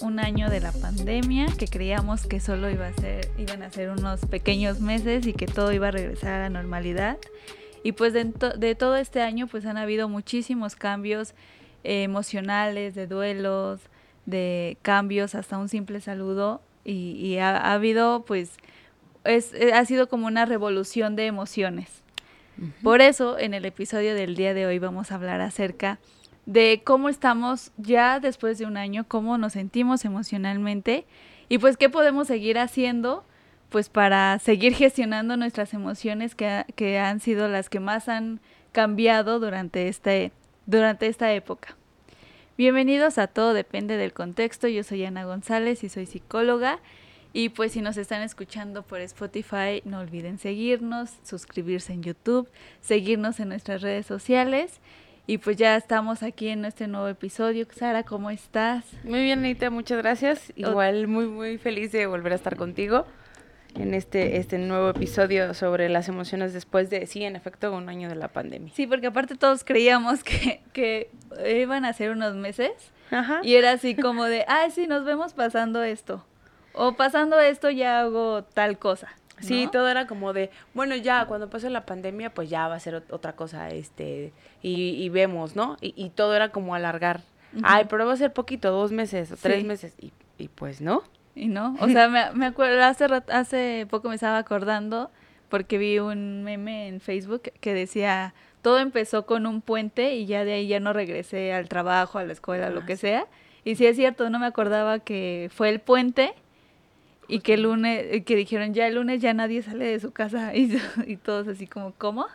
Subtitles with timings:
[0.00, 3.90] un año de la pandemia, que creíamos que solo iba a ser, iban a ser
[3.90, 7.18] unos pequeños meses y que todo iba a regresar a la normalidad.
[7.82, 11.34] Y pues de, de todo este año pues han habido muchísimos cambios
[11.84, 13.80] emocionales, de duelos,
[14.26, 16.62] de cambios, hasta un simple saludo.
[16.84, 18.56] Y, ha, habido pues,
[19.24, 22.02] es, ha sido como una revolución de emociones.
[22.82, 25.98] Por eso en el episodio del día de hoy vamos a hablar acerca de
[26.84, 31.06] cómo estamos ya después de un año, cómo nos sentimos emocionalmente
[31.48, 33.24] y pues qué podemos seguir haciendo
[33.70, 38.40] pues para seguir gestionando nuestras emociones que, que han sido las que más han
[38.72, 40.32] cambiado durante, este,
[40.66, 41.76] durante esta época.
[42.56, 46.78] Bienvenidos a Todo Depende del Contexto, yo soy Ana González y soy psicóloga.
[47.32, 52.48] Y pues si nos están escuchando por Spotify no olviden seguirnos, suscribirse en YouTube,
[52.80, 54.80] seguirnos en nuestras redes sociales
[55.26, 57.66] y pues ya estamos aquí en este nuevo episodio.
[57.74, 58.84] Sara, ¿cómo estás?
[59.04, 60.52] Muy bien, Anita, muchas gracias.
[60.56, 63.06] Igual muy, muy feliz de volver a estar contigo
[63.74, 68.08] en este, este nuevo episodio sobre las emociones después de, sí, en efecto, un año
[68.08, 68.72] de la pandemia.
[68.74, 71.10] Sí, porque aparte todos creíamos que, que
[71.46, 72.72] iban a ser unos meses.
[73.10, 73.40] Ajá.
[73.42, 76.24] Y era así como de, ay, sí, nos vemos pasando esto.
[76.72, 79.08] O pasando esto ya hago tal cosa.
[79.40, 82.80] Sí, todo era como de, bueno, ya cuando pase la pandemia, pues ya va a
[82.80, 84.32] ser otra cosa, este,
[84.62, 85.76] y, vemos, ¿no?
[85.80, 87.20] Y, todo era como alargar.
[87.62, 91.02] Ay, pero va a ser poquito, dos meses o tres meses, y, y pues no.
[91.34, 95.10] Y no, o sea, me, me acuerdo, hace, hace poco me estaba acordando
[95.48, 100.44] porque vi un meme en Facebook que decía, todo empezó con un puente y ya
[100.44, 103.26] de ahí ya no regresé al trabajo, a la escuela, lo ah, que sea.
[103.64, 106.34] Y sí es cierto, no me acordaba que fue el puente
[107.28, 110.12] y que el lunes, eh, que dijeron ya el lunes ya nadie sale de su
[110.12, 112.26] casa y, y todos así como, ¿cómo?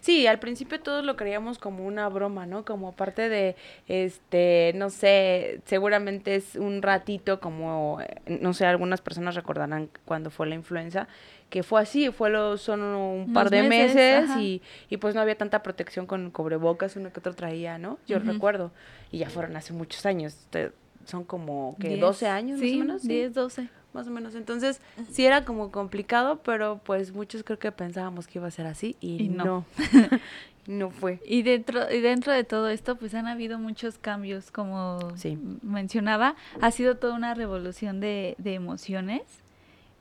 [0.00, 2.64] Sí, al principio todos lo creíamos como una broma, ¿no?
[2.64, 3.56] Como parte de,
[3.88, 10.30] este, no sé, seguramente es un ratito como, eh, no sé, algunas personas recordarán cuando
[10.30, 11.08] fue la influenza,
[11.48, 15.36] que fue así, fue lo, son un par de meses, y, y, pues no había
[15.36, 17.98] tanta protección con cobrebocas, uno que otro traía, ¿no?
[18.06, 18.70] Yo recuerdo,
[19.10, 20.36] y ya fueron hace muchos años,
[21.06, 23.02] son como, que 12 años más o menos.
[23.02, 24.34] 10, 12 más o menos.
[24.34, 24.80] Entonces,
[25.10, 28.96] sí era como complicado, pero pues muchos creo que pensábamos que iba a ser así
[29.00, 29.64] y, no.
[30.66, 30.90] No.
[30.90, 31.18] fue.
[31.26, 34.98] Y dentro, y dentro de todo esto, pues han habido muchos cambios, como
[35.62, 36.36] mencionaba.
[36.60, 39.22] Ha sido toda una revolución de, de emociones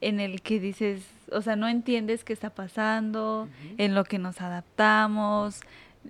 [0.02, 4.42] en el que dices, o sea, no entiendes qué está pasando, en lo que nos
[4.42, 5.62] adaptamos,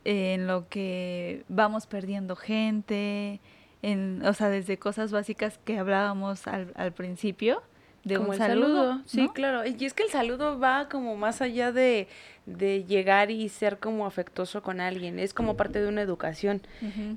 [0.06, 3.40] en lo que vamos perdiendo gente,
[3.82, 7.62] en, o sea, desde cosas básicas que hablábamos al, al principio,
[8.04, 9.02] de un saludo.
[9.06, 9.64] Sí, claro.
[9.66, 12.08] Y es que el saludo va como más allá de,
[12.46, 16.62] de llegar y ser como afectuoso con alguien, es como parte de una educación.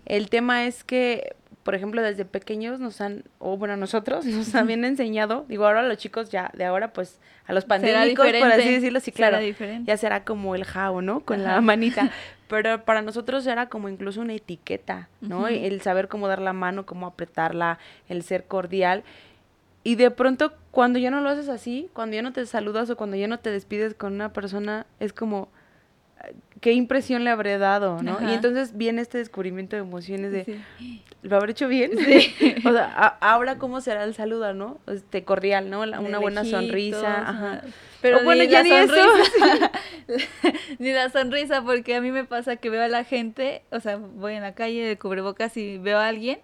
[0.04, 4.84] El tema es que, por ejemplo, desde pequeños nos han, o bueno, nosotros nos habían
[4.84, 9.00] enseñado, digo, ahora los chicos ya, de ahora pues a los pandémicos, por así decirlo,
[9.00, 9.38] sí, claro,
[9.84, 11.20] ya será como el jao, ¿no?
[11.20, 12.10] Con la manita.
[12.48, 15.48] Pero para nosotros era como incluso una etiqueta, ¿no?
[15.48, 17.78] El saber cómo dar la mano, cómo apretarla,
[18.08, 19.04] el ser cordial.
[19.84, 22.96] Y de pronto, cuando ya no lo haces así, cuando ya no te saludas o
[22.96, 25.50] cuando ya no te despides con una persona, es como,
[26.62, 28.18] qué impresión le habré dado, ¿no?
[28.26, 30.60] Y entonces viene este descubrimiento de emociones de,
[31.22, 31.90] ¿lo habré hecho bien?
[31.98, 32.56] Sí.
[32.64, 32.86] o sea,
[33.20, 34.78] ahora cómo será el saludo, ¿no?
[34.86, 35.82] Este, cordial, ¿no?
[35.82, 37.62] una buena sonrisa, ajá.
[38.00, 39.70] Pero bueno, ya ni sonrisa,
[40.78, 43.98] ni la sonrisa, porque a mí me pasa que veo a la gente, o sea,
[43.98, 46.40] voy en la calle de cubrebocas y veo a alguien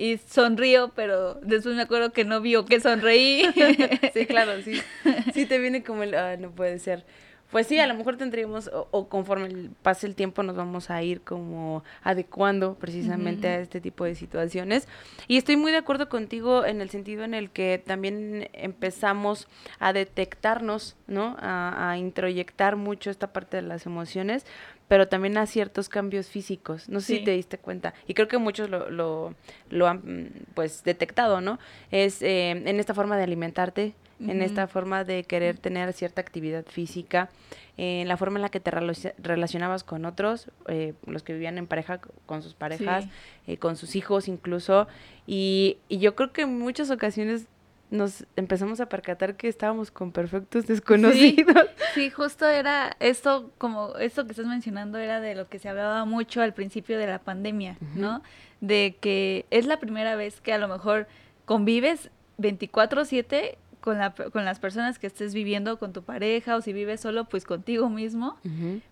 [0.00, 3.44] y sonrío, pero después me acuerdo que no vio que sonreí.
[4.14, 4.80] sí, claro, sí.
[5.34, 7.04] Sí te viene como el, ah, no puede ser.
[7.50, 11.20] Pues sí, a lo mejor tendríamos, o, conforme pase el tiempo nos vamos a ir
[11.22, 14.86] como adecuando precisamente a este tipo de situaciones.
[15.26, 19.48] Y estoy muy de acuerdo contigo en el sentido en el que también empezamos
[19.80, 21.36] a detectarnos, ¿no?
[21.40, 24.46] A, a introyectar mucho esta parte de las emociones,
[24.90, 26.88] pero también a ciertos cambios físicos.
[26.88, 27.94] No sé si te diste cuenta.
[28.08, 29.34] Y creo que muchos lo, lo,
[29.70, 31.60] lo han pues detectado, ¿no?
[31.92, 36.64] Es eh, en esta forma de alimentarte, en esta forma de querer tener cierta actividad
[36.66, 37.30] física,
[37.76, 41.66] en la forma en la que te relacionabas con otros, eh, los que vivían en
[41.66, 43.06] pareja, con sus parejas,
[43.46, 44.86] eh, con sus hijos incluso.
[45.26, 47.46] Y, y yo creo que en muchas ocasiones
[47.90, 51.66] nos empezamos a percatar que estábamos con perfectos desconocidos.
[51.94, 56.04] Sí, justo era esto, como esto que estás mencionando era de lo que se hablaba
[56.04, 58.22] mucho al principio de la pandemia, ¿no?
[58.60, 61.08] De que es la primera vez que a lo mejor
[61.46, 66.72] convives 24/7 con, la, con las personas que estés viviendo, con tu pareja, o si
[66.72, 68.36] vives solo, pues contigo mismo.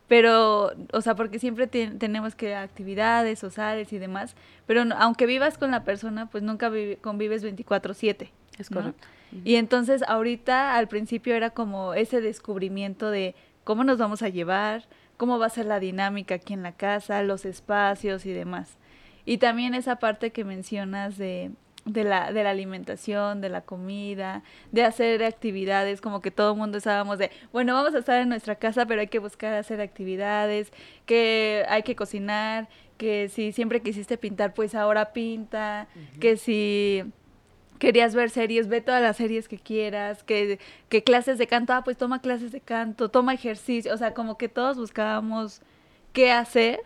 [0.09, 4.35] Pero, o sea, porque siempre tenemos que actividades sociales y demás,
[4.67, 6.71] pero aunque vivas con la persona, pues nunca
[7.01, 8.31] convives 24/7.
[8.59, 9.07] Es correcto.
[9.45, 14.89] Y entonces ahorita al principio era como ese descubrimiento de cómo nos vamos a llevar,
[15.17, 18.79] cómo va a ser la dinámica aquí en la casa, los espacios y demás.
[19.27, 21.51] Y también esa parte que mencionas de,
[21.93, 24.43] de, la, de la alimentación, de la comida,
[24.73, 28.29] de hacer actividades, como que todo el mundo estábamos de, bueno, vamos a estar en
[28.29, 30.73] nuestra casa, pero hay que buscar hacer actividades,
[31.07, 35.89] que hay que cocinar, que si siempre quisiste pintar, pues ahora pinta,
[36.21, 37.05] que si
[37.79, 40.59] querías ver series, ve todas las series que quieras, que,
[40.89, 44.37] que clases de canto, ah, pues toma clases de canto, toma ejercicio, o sea, como
[44.37, 45.63] que todos buscábamos
[46.13, 46.81] qué hacer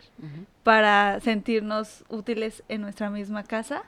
[0.63, 3.85] para sentirnos útiles en nuestra misma casa.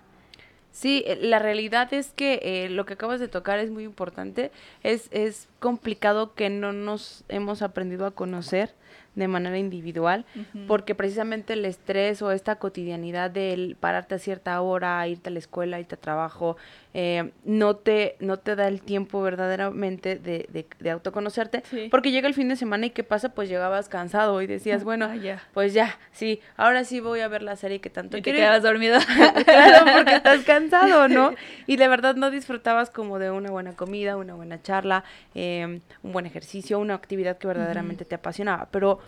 [0.74, 4.50] Sí, eh, la realidad es que eh, lo que acabas de tocar es muy importante.
[4.82, 8.74] Es, es complicado que no nos hemos aprendido a conocer
[9.14, 10.24] de manera individual,
[10.66, 15.38] porque precisamente el estrés o esta cotidianidad del pararte a cierta hora, irte a la
[15.38, 16.56] escuela, irte a trabajo,
[16.96, 22.34] eh, no, te, no te da el tiempo verdaderamente de, de, autoconocerte, porque llega el
[22.34, 23.30] fin de semana y ¿qué pasa?
[23.30, 25.10] Pues llegabas cansado y decías, bueno,
[25.52, 28.62] pues ya, sí, ahora sí voy a ver la serie que tanto y te quedabas
[28.64, 28.98] dormido.
[29.44, 31.34] claro, porque estás cansado, ¿no?
[31.66, 35.02] Y de verdad no disfrutabas como de una buena comida, una buena charla,
[35.34, 39.00] eh, un buen ejercicio, una actividad que verdaderamente te apasionaba, pero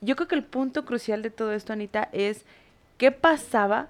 [0.00, 2.44] yo creo que el punto crucial de todo esto, Anita, es
[2.96, 3.88] qué pasaba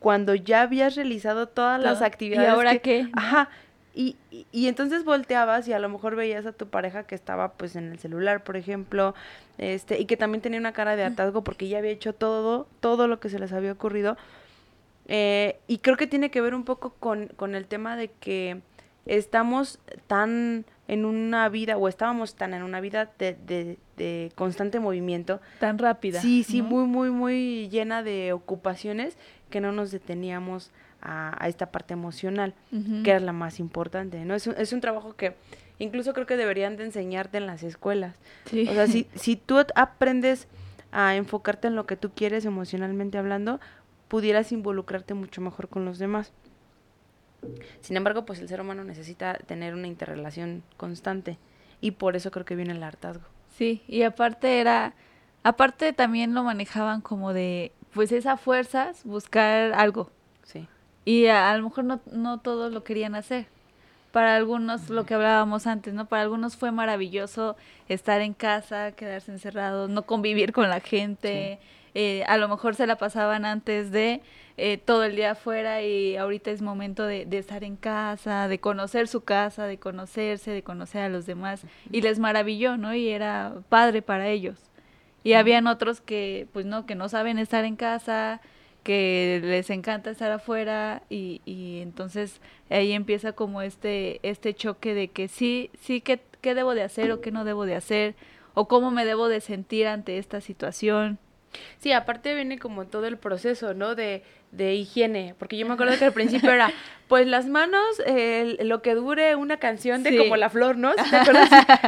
[0.00, 2.48] cuando ya habías realizado todas las actividades.
[2.48, 3.08] ¿Y ahora qué?
[3.12, 3.48] Ajá.
[3.94, 4.16] Y,
[4.52, 7.90] y, entonces volteabas y a lo mejor veías a tu pareja que estaba pues en
[7.90, 9.12] el celular, por ejemplo,
[9.56, 13.08] este, y que también tenía una cara de hartazgo porque ya había hecho todo, todo
[13.08, 14.16] lo que se les había ocurrido.
[15.08, 18.60] Eh, y creo que tiene que ver un poco con, con el tema de que
[19.08, 25.40] estamos tan en una vida, o estábamos tan en una vida de, de, constante movimiento.
[25.58, 26.20] Tan rápida.
[26.20, 29.16] Sí, sí, muy, muy, muy llena de ocupaciones
[29.50, 30.70] que no nos deteníamos
[31.02, 32.54] a, esta parte emocional,
[33.04, 34.34] que era la más importante, ¿no?
[34.34, 35.34] Es un, es un trabajo que
[35.78, 38.16] incluso creo que deberían de enseñarte en las escuelas.
[38.46, 40.48] O sea, si, si tú aprendes
[40.90, 43.60] a enfocarte en lo que tú quieres emocionalmente hablando,
[44.08, 46.32] pudieras involucrarte mucho mejor con los demás.
[47.80, 51.38] Sin embargo, pues el ser humano necesita tener una interrelación constante
[51.80, 53.24] y por eso creo que viene el hartazgo.
[53.56, 54.94] Sí, y aparte era,
[55.42, 60.10] aparte también lo manejaban como de, pues esas fuerzas, buscar algo.
[60.44, 60.66] Sí.
[61.04, 63.46] Y a, lo mejor no, no todos lo querían hacer.
[64.12, 66.06] Para algunos, lo que hablábamos antes, ¿no?
[66.06, 67.56] Para algunos fue maravilloso
[67.88, 71.58] estar en casa, quedarse encerrados, no convivir con la gente.
[71.94, 74.22] Eh, a lo mejor se la pasaban antes de
[74.56, 79.08] eh, todo el día afuera y ahorita es momento de, estar en casa, de conocer
[79.08, 81.62] su casa, de conocerse, de conocer a los demás.
[81.90, 82.94] Y les maravilló, ¿no?
[82.94, 84.58] Y era padre para ellos.
[85.24, 88.40] Y habían otros que, pues no, que no saben estar en casa,
[88.82, 92.40] que les encanta estar afuera y, y entonces
[92.70, 97.10] ahí empieza como este, este choque de que sí, sí, ¿qué, qué debo de hacer
[97.12, 98.14] o qué no debo de hacer?
[98.58, 101.20] o cómo me debo de sentir ante esta situación.
[101.78, 103.94] Sí, aparte viene como todo el proceso, ¿no?
[103.94, 104.22] De,
[104.52, 106.70] de higiene, porque yo me acuerdo que al principio era,
[107.08, 107.84] pues las manos,
[108.60, 110.92] lo que dure una canción de como la flor, ¿no?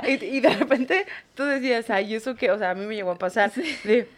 [0.07, 2.51] Y, de repente tú decías, ay, ¿eso qué?
[2.51, 4.09] O sea, a mí me llegó a pasar de,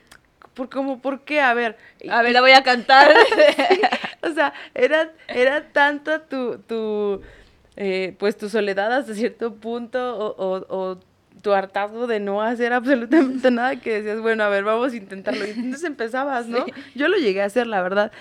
[0.54, 1.40] ¿por, cómo, ¿por qué?
[1.40, 1.76] A ver.
[2.10, 3.14] A ver, la voy a cantar.
[4.22, 7.22] o sea, era, era tanto tu, tu
[7.76, 10.98] eh, pues tu soledad hasta cierto punto o, o, o
[11.42, 15.46] tu hartazgo de no hacer absolutamente nada que decías, bueno, a ver, vamos a intentarlo.
[15.46, 16.64] Y entonces empezabas, ¿no?
[16.94, 18.12] Yo lo llegué a hacer, la verdad.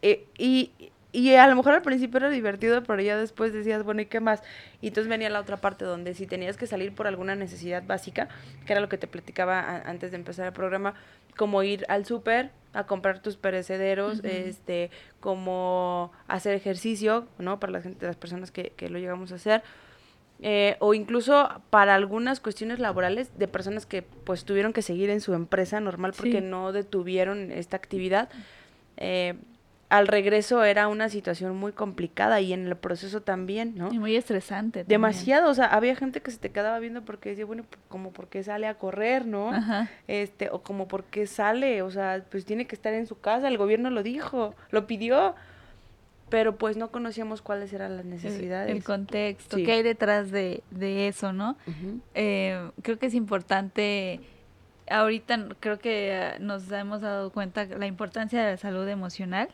[0.00, 0.70] Eh, y,
[1.12, 4.20] y a lo mejor al principio era divertido, pero ya después decías, bueno, ¿y qué
[4.20, 4.42] más?
[4.80, 8.28] Y entonces venía la otra parte donde si tenías que salir por alguna necesidad básica,
[8.64, 10.94] que era lo que te platicaba antes de empezar el programa,
[11.36, 14.90] como ir al súper a comprar tus perecederos, este,
[15.20, 17.60] como hacer ejercicio, ¿no?
[17.60, 19.62] Para la gente, las personas que, que lo llegamos a hacer,
[20.44, 25.20] eh, o incluso para algunas cuestiones laborales de personas que pues tuvieron que seguir en
[25.20, 28.28] su empresa normal porque no detuvieron esta actividad.
[28.96, 29.34] Eh,
[29.88, 33.92] al regreso era una situación muy complicada y en el proceso también, ¿no?
[33.92, 34.84] Y muy estresante.
[34.84, 38.42] Demasiado, o sea, había gente que se te quedaba viendo porque decía, bueno, como porque
[38.42, 39.52] sale a correr, ¿no?
[40.08, 43.58] Este, o como porque sale, o sea, pues tiene que estar en su casa, el
[43.58, 45.34] gobierno lo dijo, lo pidió
[46.32, 48.74] pero pues no conocíamos cuáles eran las necesidades.
[48.74, 51.58] El, contexto, qué hay detrás de, eso, ¿no?
[52.14, 54.18] Eh, creo que es importante,
[54.88, 59.50] ahorita creo que nos hemos dado cuenta la importancia de la salud emocional,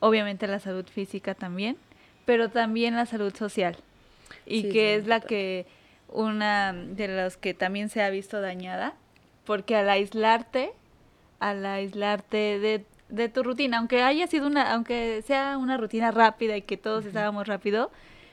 [0.00, 1.76] obviamente la salud física también,
[2.24, 3.76] pero también la salud social.
[4.46, 5.66] y que es la que
[6.08, 8.94] una de las que también se ha visto dañada,
[9.44, 10.72] porque al aislarte,
[11.38, 16.56] al aislarte de, de tu rutina, aunque haya sido una, aunque sea una rutina rápida
[16.56, 17.90] y que todos estábamos rápido,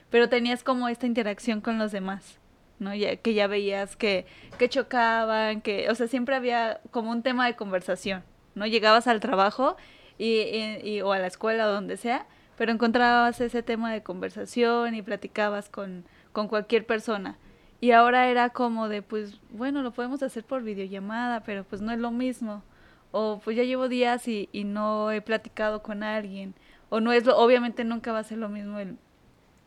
[0.10, 2.40] pero tenías como esta interacción con los demás.
[2.80, 2.96] ¿no?
[2.96, 4.26] Ya, que ya veías que,
[4.58, 8.24] que chocaban, que, o sea, siempre había como un tema de conversación,
[8.56, 8.66] ¿no?
[8.66, 9.76] Llegabas al trabajo
[10.18, 10.44] y,
[10.82, 12.26] y, o a la escuela o donde sea,
[12.58, 17.38] pero encontrabas ese tema de conversación y platicabas con, con cualquier persona.
[17.82, 21.92] Y ahora era como de, pues, bueno, lo podemos hacer por videollamada, pero pues no
[21.92, 22.64] es lo mismo.
[23.12, 26.54] O pues ya llevo días y, y no he platicado con alguien.
[26.90, 28.98] O no es lo, obviamente nunca va a ser lo mismo el,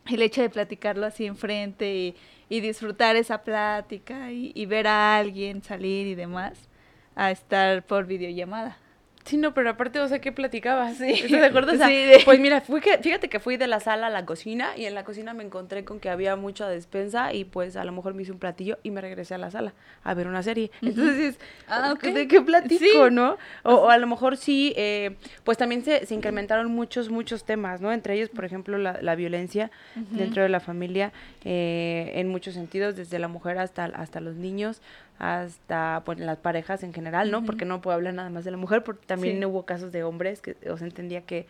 [0.06, 2.16] el hecho de platicarlo así enfrente y,
[2.48, 6.68] y disfrutar esa plática y, y ver a alguien salir y demás,
[7.16, 8.78] a estar por videollamada.
[9.24, 10.96] Sí, no, pero aparte, o sea, ¿qué platicabas?
[10.96, 11.10] Sí.
[11.12, 11.72] ¿Estás de acuerdo?
[11.72, 14.10] O sea, Sí, de- Pues mira, fui que, fíjate que fui de la sala a
[14.10, 17.76] la cocina y en la cocina me encontré con que había mucha despensa y pues
[17.76, 20.26] a lo mejor me hice un platillo y me regresé a la sala a ver
[20.26, 20.70] una serie.
[20.82, 21.38] Entonces, es,
[21.68, 22.02] Ah, ok.
[22.02, 23.12] ¿de qué platico, Sí.
[23.14, 23.36] no?
[23.62, 27.80] O, o a lo mejor sí, eh, pues también se, se incrementaron muchos, muchos temas,
[27.80, 27.92] ¿no?
[27.92, 31.12] Entre ellos, por ejemplo, la, la violencia dentro de la familia
[31.44, 34.80] eh, en muchos sentidos, desde la mujer hasta, hasta los niños,
[35.18, 37.44] hasta pues, las parejas en general, ¿no?
[37.44, 39.44] Porque no puedo hablar nada más de la mujer, porque también Sí.
[39.44, 41.46] hubo casos de hombres que o sea, entendía que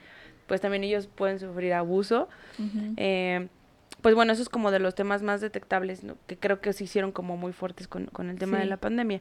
[0.46, 2.28] pues también ellos pueden sufrir abuso.
[2.96, 3.48] Eh,
[4.02, 6.16] pues bueno, eso es como de los temas más detectables, ¿no?
[6.26, 9.20] que creo que se hicieron como muy fuertes con, con el tema de la pandemia.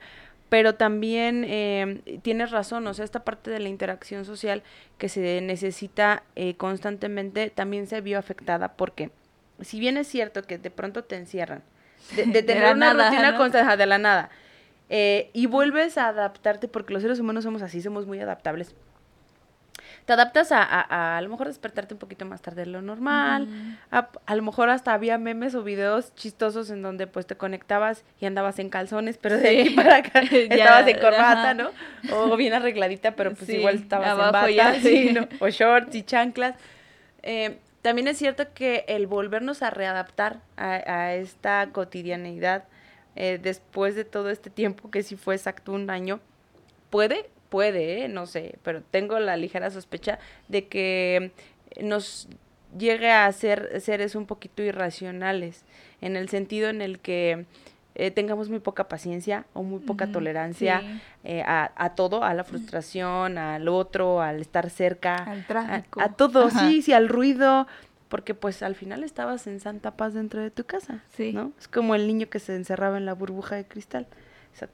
[0.49, 4.63] Pero también eh, tienes razón, o sea, esta parte de la interacción social
[4.97, 9.11] que se necesita eh, constantemente también se vio afectada porque
[9.61, 11.61] si bien es cierto que de pronto te encierran,
[12.15, 13.37] de, de De tener la una nada, rutina ¿no?
[13.37, 14.29] constante, de la nada,
[14.89, 18.75] eh, y vuelves a adaptarte, porque los seres humanos somos así, somos muy adaptables.
[20.05, 22.81] Te adaptas a, a, a, a lo mejor despertarte un poquito más tarde de lo
[22.81, 23.77] normal, Ujú.
[23.91, 28.03] a, a lo mejor hasta había memes o videos chistosos en donde pues te conectabas
[28.19, 29.59] y andabas en calzones, pero de Sí.
[29.61, 31.53] aquí para acá Ya, estabas en corbata, ajá.
[31.53, 31.69] ¿no?
[32.11, 35.11] O bien arregladita, pero pues Sí, igual estabas en bata, ya, sí.
[35.13, 35.27] ¿no?
[35.39, 36.55] O shorts y chanclas.
[37.21, 42.65] Eh, también es cierto que el volvernos a readaptar a, a esta cotidianeidad
[43.15, 46.21] eh, después de todo este tiempo, que si fue exacto un año,
[46.89, 48.07] puede, puede, ¿eh?
[48.07, 51.31] no sé, pero tengo la ligera sospecha de que
[51.81, 52.29] nos
[52.77, 55.65] llegue a ser seres un poquito irracionales,
[55.99, 57.45] en el sentido en el que
[57.95, 61.01] eh, tengamos muy poca paciencia o muy poca tolerancia sí.
[61.25, 66.01] eh, a, a todo, a la frustración, al otro, al estar cerca, Al a, tráfico.
[66.01, 66.59] a todo, Ajá.
[66.69, 67.67] sí, sí, al ruido,
[68.09, 71.33] porque pues al final estabas en santa paz dentro de tu casa, Sí.
[71.33, 71.51] ¿no?
[71.59, 74.07] Es como el niño que se encerraba en la burbuja de cristal.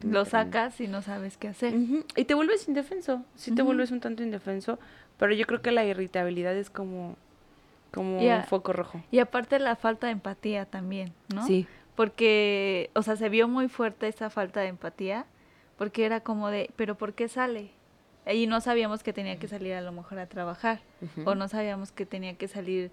[0.01, 1.73] Lo sacas y no sabes qué hacer.
[2.15, 4.79] Y te vuelves indefenso, sí te vuelves un tanto indefenso,
[5.19, 7.15] pero yo creo que la irritabilidad es como,
[7.91, 9.01] como un foco rojo.
[9.11, 11.45] Y aparte la falta de empatía también, ¿no?
[11.45, 11.67] Sí.
[11.97, 15.25] Porque, o sea, se vio muy fuerte esa falta de empatía,
[15.79, 17.71] porque era como de, pero ¿por qué sale?
[18.31, 20.79] Y no sabíamos que tenía que salir a lo mejor a trabajar,
[21.25, 22.91] o no sabíamos que tenía que salir,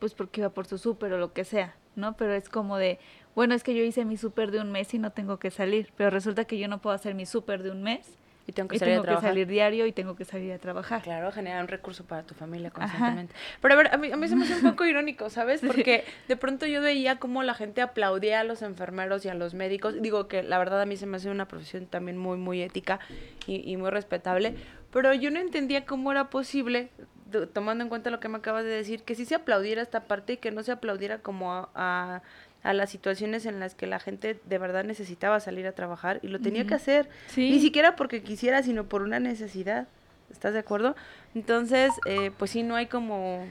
[0.00, 2.16] pues porque iba por su súper o lo que sea, ¿no?
[2.16, 2.98] Pero es como de,
[3.36, 5.92] bueno, es que yo hice mi súper de un mes y no tengo que salir,
[5.96, 8.76] pero resulta que yo no puedo hacer mi súper de un mes Y tengo que
[8.76, 11.02] y salir tengo a que salir diario y tengo que salir a trabajar.
[11.02, 12.80] Claro, generar un recurso para tu familia Ajá.
[12.88, 13.34] constantemente.
[13.60, 15.60] Pero a ver, a mí, a mí se me hace un poco irónico, ¿sabes?
[15.64, 19.54] Porque de pronto yo veía cómo la gente aplaudía a los enfermeros y a los
[19.54, 20.00] médicos.
[20.02, 22.98] Digo que la verdad a mí se me hace una profesión también muy, muy ética
[23.46, 24.54] y, y muy respetable.
[24.92, 26.88] Pero yo no entendía cómo era posible,
[27.30, 30.00] to- tomando en cuenta lo que me acabas de decir, que sí se aplaudiera esta
[30.04, 32.22] parte y que no se aplaudiera como a, a-
[32.62, 36.28] a las situaciones en las que la gente de verdad necesitaba salir a trabajar y
[36.28, 37.08] lo tenía que hacer.
[37.28, 37.50] Sí.
[37.50, 39.88] Ni siquiera porque quisiera, sino por una necesidad.
[40.30, 40.94] ¿Estás de acuerdo?
[41.34, 43.46] Entonces, eh, pues sí, no hay como,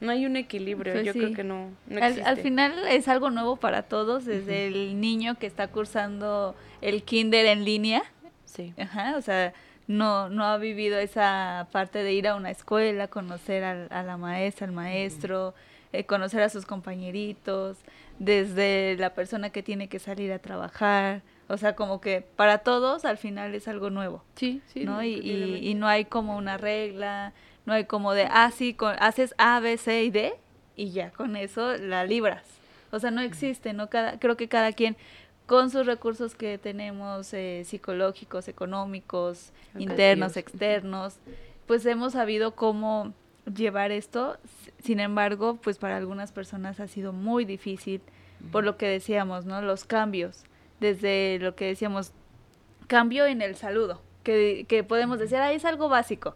[0.00, 0.92] no hay un equilibrio.
[0.94, 1.18] Pues Yo sí.
[1.18, 5.46] creo que no, no al final es algo nuevo para todos, desde el niño que
[5.46, 8.02] está cursando el kinder en línea,
[8.46, 8.72] Sí.
[8.78, 9.52] Ajá, o sea,
[9.88, 14.16] no, no ha vivido esa parte de ir a una escuela, conocer al- a la
[14.16, 15.54] maestra, al maestro,
[15.94, 17.78] eh, conocer a sus compañeritos,
[18.18, 23.04] desde la persona que tiene que salir a trabajar, o sea, como que para todos
[23.04, 24.84] al final es algo nuevo, Sí, sí.
[24.84, 25.02] ¿no?
[25.02, 27.32] Y, y, y no hay como una regla,
[27.66, 30.34] no hay como de, ah, sí, con- haces A, B, C y D
[30.76, 32.44] y ya, con eso la libras.
[32.92, 33.90] O sea, no existe, ¿no?
[33.90, 34.96] Cada, creo que cada quien
[35.46, 41.16] con sus recursos que tenemos eh, psicológicos, económicos, internos, externos,
[41.66, 43.12] pues hemos sabido cómo
[43.52, 44.38] llevar esto.
[44.82, 48.00] Sin embargo, pues para algunas personas ha sido muy difícil
[48.52, 49.62] por lo que decíamos, ¿no?
[49.62, 50.44] Los cambios,
[50.80, 52.12] desde lo que decíamos,
[52.86, 56.34] cambio en el saludo, que, que podemos decir, ah, es algo básico.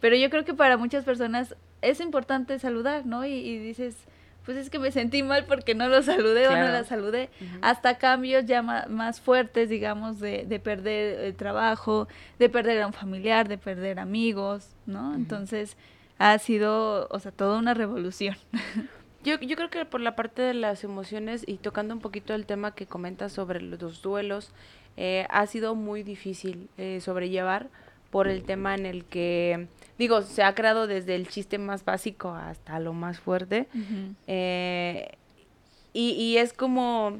[0.00, 3.24] Pero yo creo que para muchas personas es importante saludar, ¿no?
[3.24, 3.96] Y, y dices,
[4.44, 7.30] pues es que me sentí mal porque no lo saludé o no la saludé.
[7.62, 12.06] Hasta cambios ya más, fuertes, digamos, de, de, perder el trabajo,
[12.38, 15.14] de perder a un familiar, de perder amigos, ¿no?
[15.14, 15.76] Entonces
[16.18, 18.36] ha sido, o sea, toda una revolución.
[19.24, 22.46] Yo, yo creo que por la parte de las emociones y tocando un poquito el
[22.46, 24.52] tema que comentas sobre los duelos,
[24.96, 27.68] eh, ha sido muy difícil eh, sobrellevar
[28.10, 29.66] por el tema en el que,
[29.98, 33.66] digo, se ha creado desde el chiste más básico hasta lo más fuerte.
[34.28, 35.10] Eh,
[35.92, 37.18] y, y es como,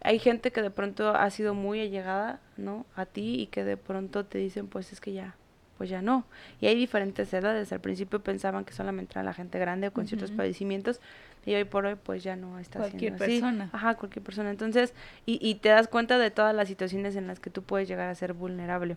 [0.00, 2.86] hay gente que de pronto ha sido muy allegada, ¿no?
[2.96, 5.36] A ti y que de pronto te dicen, pues es que ya,
[5.84, 6.24] pues ya no.
[6.62, 7.70] Y hay diferentes edades.
[7.70, 10.98] Al principio pensaban que solamente era la gente grande o con ciertos padecimientos
[11.44, 13.68] y hoy por hoy pues ya no está cualquier persona.
[13.70, 14.48] Ajá, cualquier persona.
[14.48, 14.94] Entonces,
[15.26, 18.08] y, y te das cuenta de todas las situaciones en las que tú puedes llegar
[18.08, 18.96] a ser vulnerable.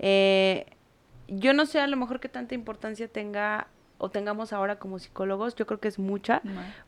[0.00, 0.66] Eh,
[1.28, 5.54] yo no sé a lo mejor qué tanta importancia tenga o tengamos ahora como psicólogos,
[5.54, 6.42] yo creo que es mucha,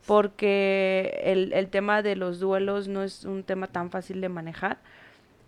[0.07, 4.79] porque el, el tema de los duelos no es un tema tan fácil de manejar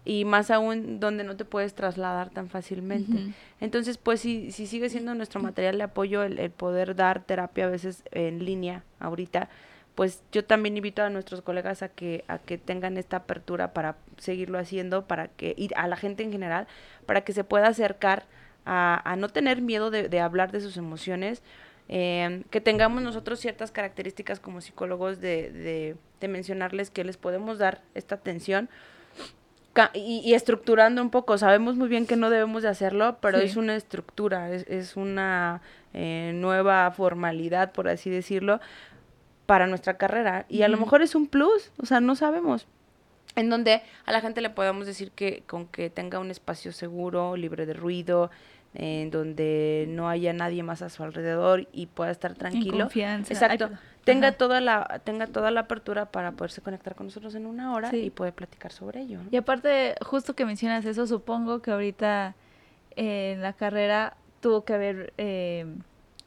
[0.05, 3.33] y más aún donde no te puedes trasladar tan fácilmente.
[3.61, 7.65] Entonces, pues si, si sigue siendo nuestro material de apoyo el, el, poder dar terapia
[7.65, 9.49] a veces en línea ahorita,
[9.95, 13.95] pues yo también invito a nuestros colegas a que a que tengan esta apertura para
[14.17, 16.67] seguirlo haciendo para que y a la gente en general
[17.05, 18.25] para que se pueda acercar
[18.65, 21.43] a, a no tener miedo de, de, hablar de sus emociones
[21.89, 27.57] eh, que tengamos nosotros ciertas características como psicólogos de, de, de, mencionarles que les podemos
[27.57, 28.69] dar esta atención
[29.93, 33.45] y, y, estructurando un poco sabemos muy bien que no debemos de hacerlo pero sí.
[33.45, 35.61] es una estructura es, es una
[35.93, 38.59] eh, nueva formalidad por así decirlo
[39.45, 40.45] para nuestra carrera.
[40.49, 42.67] Y a lo mejor es un plus, o sea, no sabemos.
[43.35, 47.35] En donde a la gente le podemos decir que con que tenga un espacio seguro,
[47.35, 48.29] libre de ruido,
[48.75, 52.75] en donde no haya nadie más a su alrededor y pueda estar tranquilo.
[52.75, 53.33] En confianza.
[53.33, 53.69] Exacto.
[53.71, 57.73] Ay, tenga toda la tenga toda la apertura para poderse conectar con nosotros en una
[57.73, 57.97] hora sí.
[57.97, 59.19] y poder platicar sobre ello.
[59.23, 59.29] ¿no?
[59.31, 62.35] Y aparte, justo que mencionas eso, supongo que ahorita
[62.95, 65.65] eh, en la carrera tuvo que haber eh,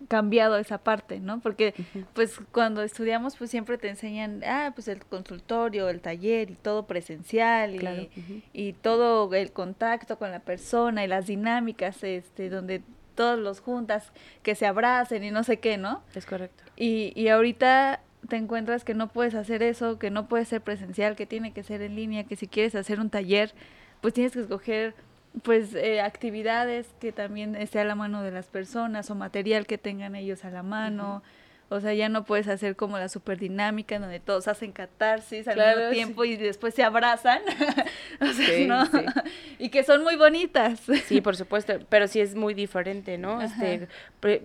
[0.08, 1.40] cambiado esa parte, ¿no?
[1.40, 2.04] Porque uh -huh.
[2.12, 6.86] pues cuando estudiamos pues siempre te enseñan, ah, pues el consultorio, el taller y todo
[6.86, 8.42] presencial y, uh -huh.
[8.52, 12.82] y todo el contacto con la persona y las dinámicas este donde
[13.16, 14.12] todos los juntas
[14.44, 16.02] que se abracen y no sé qué, ¿no?
[16.14, 16.62] Es correcto.
[16.76, 21.16] Y, y ahorita te encuentras que no puedes hacer eso, que no puede ser presencial,
[21.16, 23.52] que tiene que ser en línea, que si quieres hacer un taller,
[24.00, 24.94] pues tienes que escoger
[25.42, 29.78] pues eh, actividades que también esté a la mano de las personas o material que
[29.78, 31.16] tengan ellos a la mano.
[31.16, 31.45] Uh -huh.
[31.68, 35.48] O sea, ya no puedes hacer como la super dinámica en donde todos hacen catarsis
[35.48, 36.30] al claro, mismo tiempo sí.
[36.30, 37.40] y después se abrazan.
[38.20, 38.86] o sea, sí, ¿no?
[38.86, 38.98] Sí.
[39.58, 40.80] y que son muy bonitas.
[41.06, 43.42] Sí, por supuesto, pero sí es muy diferente, ¿no?
[43.42, 43.88] Este,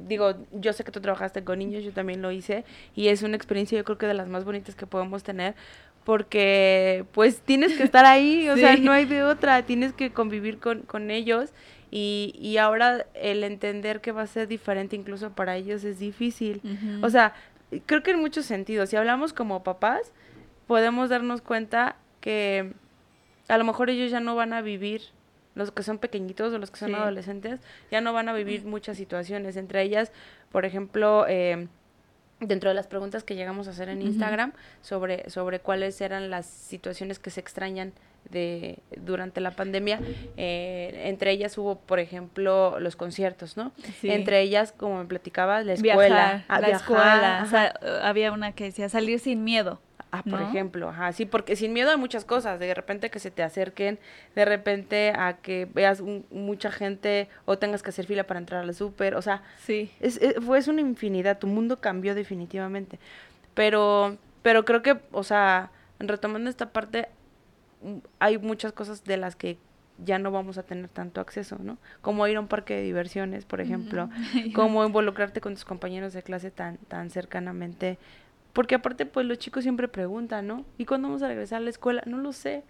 [0.08, 3.36] digo, yo sé que tú trabajaste con niños, yo también lo hice y es una
[3.36, 5.54] experiencia yo creo que de las más bonitas que podemos tener
[6.04, 10.60] porque pues tienes que estar ahí, o sea, no hay de otra, tienes que convivir
[10.60, 11.52] con, con ellos
[11.92, 16.62] y, y ahora el entender que va a ser diferente incluso para ellos es difícil.
[16.64, 17.06] Uh -huh.
[17.06, 17.34] O sea,
[17.86, 20.14] creo que en muchos sentidos, si hablamos como papás,
[20.68, 22.74] podemos darnos cuenta que
[23.50, 25.02] a lo mejor ellos ya no van a vivir
[25.54, 26.96] los que son pequeñitos o los que son sí.
[26.96, 27.60] adolescentes
[27.92, 30.14] ya no van a vivir muchas situaciones, entre ellas,
[30.50, 31.68] por ejemplo, eh,
[32.40, 34.08] dentro de las preguntas que llegamos a hacer en uh -huh.
[34.08, 37.92] Instagram sobre, sobre cuáles eran las situaciones que se extrañan
[38.30, 40.00] de durante la pandemia
[40.38, 44.10] eh, entre ellas hubo por ejemplo los conciertos no sí.
[44.10, 48.54] entre ellas como me platicaba la escuela viajar, la viajar, escuela o sea, había una
[48.54, 49.82] que decía salir sin miedo
[50.14, 50.50] Ah, por ¿no?
[50.50, 53.98] ejemplo, ajá, sí, porque sin miedo a muchas cosas, de repente que se te acerquen,
[54.36, 58.62] de repente a que veas un, mucha gente o tengas que hacer fila para entrar
[58.62, 59.90] al súper, o sea, sí.
[60.02, 63.00] es, es, fue es una infinidad, tu mundo cambió definitivamente,
[63.54, 67.08] pero, pero creo que, o sea, retomando esta parte,
[68.20, 69.58] hay muchas cosas de las que
[70.04, 71.78] ya no vamos a tener tanto acceso, ¿no?
[72.02, 74.54] Como ir a un parque de diversiones, por ejemplo, uh -huh.
[74.54, 77.98] como involucrarte con tus compañeros de clase tan, tan cercanamente,
[78.54, 80.66] porque aparte, pues los chicos siempre preguntan, ¿no?
[80.78, 82.04] ¿Y cuándo vamos a regresar a la escuela?
[82.06, 82.64] No lo sé.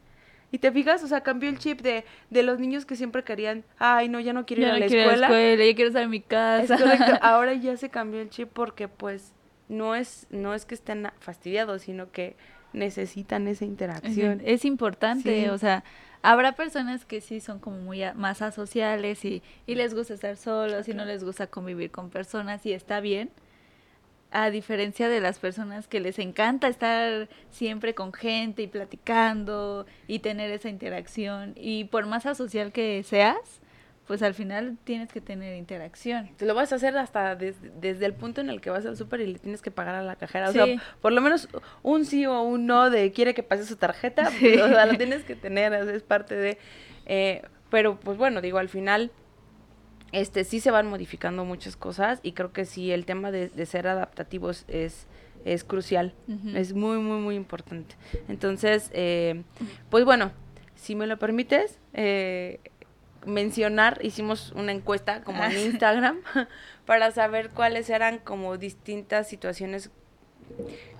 [0.51, 3.63] Y te fijas, o sea, cambió el chip de, de los niños que siempre querían,
[3.79, 5.27] ay, no, ya no quiero ir a la quiero escuela.
[5.27, 6.75] A la escuela, ya quiero estar en mi casa.
[6.75, 7.13] Es correcto.
[7.21, 9.33] Ahora ya se cambió el chip porque, pues,
[9.69, 12.35] no es, no es que estén fastidiados, sino que
[12.73, 14.41] necesitan esa interacción.
[14.45, 15.49] Es importante, sí.
[15.49, 15.83] o sea,
[16.21, 20.37] habrá personas que sí son como muy a, más asociales y, y les gusta estar
[20.37, 20.93] solos okay.
[20.93, 23.31] y no les gusta convivir con personas y está bien
[24.31, 30.19] a diferencia de las personas que les encanta estar siempre con gente y platicando y
[30.19, 33.60] tener esa interacción y por más asocial que seas,
[34.11, 36.31] pues al final tienes que tener interacción.
[36.35, 39.21] Te lo vas a hacer hasta desde el punto en el que vas al súper
[39.21, 40.49] y le tienes que pagar a la cajera.
[40.49, 40.65] O sea,
[40.99, 41.47] por lo menos
[41.81, 45.23] un sí o un no de quiere que pase su tarjeta, o sea, lo tienes
[45.23, 46.57] que tener, es parte de...
[47.05, 49.11] Eh, pero pues bueno, digo, al final
[50.11, 53.87] este sí se van modificando muchas cosas y creo que sí el tema de, ser
[53.87, 55.07] adaptativos es
[55.45, 56.13] es crucial,
[56.53, 57.95] es muy, muy, muy importante.
[58.27, 59.43] Entonces, eh,
[59.89, 60.33] pues bueno,
[60.75, 62.59] si me lo permites, eh,
[63.25, 66.21] mencionar, hicimos una encuesta como en Instagram
[66.85, 69.91] para saber cuáles eran como distintas situaciones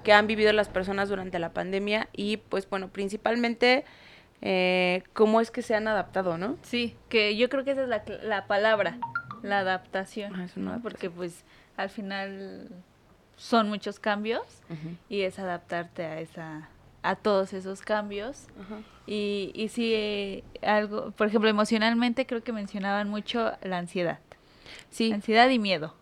[0.03, 3.85] que han vivido las personas durante la pandemia y pues bueno, principalmente
[4.41, 6.57] eh, cómo es que se han adaptado, ¿no?
[6.63, 8.97] Sí, que yo creo que esa es la, la palabra,
[9.43, 11.43] la adaptación, ah, porque pues
[11.77, 12.69] al final
[13.35, 14.43] son muchos cambios
[15.09, 16.69] y es adaptarte a esa
[17.03, 18.45] a todos esos cambios
[19.11, 24.19] y, y sí eh, algo por ejemplo emocionalmente creo que mencionaban mucho la ansiedad
[24.89, 25.93] sí ansiedad y miedo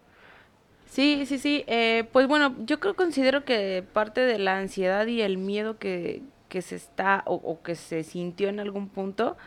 [0.86, 5.22] sí sí sí eh, pues bueno yo creo considero que parte de la ansiedad y
[5.22, 9.38] el miedo que, que se está o, o que se sintió en algún punto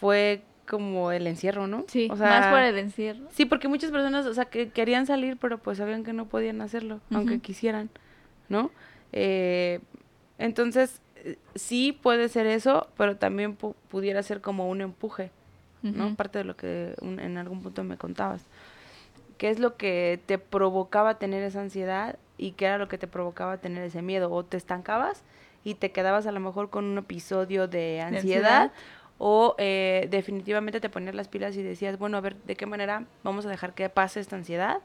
[0.00, 1.84] fue como el encierro, ¿no?
[1.86, 3.24] Sí, más por el encierro.
[3.30, 6.60] Sí, porque muchas personas, o sea, que querían salir, pero pues sabían que no podían
[6.60, 7.88] hacerlo, aunque quisieran,
[8.48, 8.72] ¿no?
[9.12, 9.78] Eh,
[10.38, 11.00] entonces,
[11.54, 15.30] sí puede ser eso, pero también pudiera ser como un empuje,
[15.82, 16.14] ¿no?
[16.16, 18.44] Parte de lo que en algún punto me contabas.
[19.38, 23.06] ¿Qué es lo que te provocaba tener esa ansiedad y qué era lo que te
[23.06, 24.32] provocaba tener ese miedo?
[24.32, 25.22] O te estancabas
[25.62, 28.72] y te quedabas a lo mejor con un episodio de ansiedad
[29.18, 33.04] o eh, definitivamente te ponías las pilas y decías, bueno, a ver, ¿de qué manera
[33.22, 34.78] vamos a dejar que pase esta ansiedad?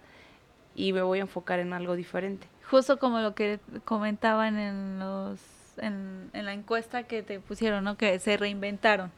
[0.76, 2.48] Y me voy a enfocar en algo diferente.
[2.70, 5.40] Justo como lo que comentaban en los
[5.82, 7.98] en, la encuesta que te pusieron, ¿no?
[7.98, 9.12] Que se reinventaron.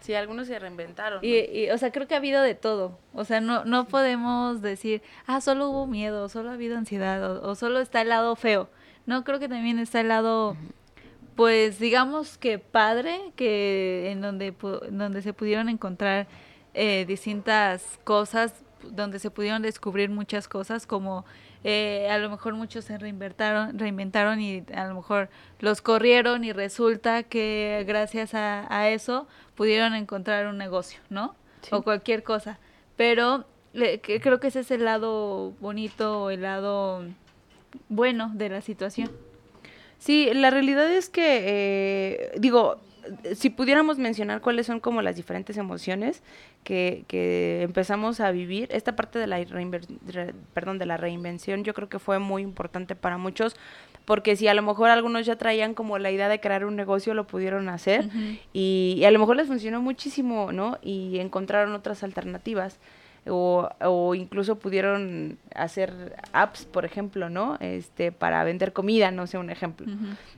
[0.00, 1.20] Sí, algunos se reinventaron.
[1.22, 2.98] Y, o sea, creo que ha habido de todo.
[3.14, 7.54] O sea, no, no podemos decir, ah, solo hubo miedo, solo ha habido ansiedad, o,
[7.54, 8.68] solo está el lado feo.
[9.06, 10.56] No, creo que también está el lado
[11.36, 14.54] pues digamos que padre, que en donde,
[14.90, 16.26] donde se pudieron encontrar
[16.74, 18.52] eh, distintas cosas,
[18.90, 21.24] donde se pudieron descubrir muchas cosas, como
[21.64, 25.28] eh, a lo mejor muchos se reinventaron, reinventaron y a lo mejor
[25.60, 31.34] los corrieron y resulta que gracias a, eso pudieron encontrar un negocio, ¿no?
[31.70, 32.58] O cualquier cosa.
[32.96, 37.04] Pero que creo que ese es el lado bonito, el lado
[37.88, 39.10] bueno de la situación.
[39.98, 42.80] Sí, la realidad es que, eh, digo,
[43.34, 46.22] si pudiéramos mencionar cuáles son como las diferentes emociones
[46.64, 49.44] que, que empezamos a vivir, esta parte de la,
[50.54, 53.56] perdón, de la reinvención yo creo que fue muy importante para muchos,
[54.04, 57.14] porque si a lo mejor algunos ya traían como la idea de crear un negocio,
[57.14, 58.08] lo pudieron hacer
[58.52, 60.78] y, y, a lo mejor les funcionó muchísimo, ¿no?
[60.82, 62.78] Y encontraron otras alternativas
[63.28, 67.56] o, o incluso pudieron hacer apps, por ejemplo, ¿no?
[67.60, 69.86] Este, para vender comida, no sé, un ejemplo.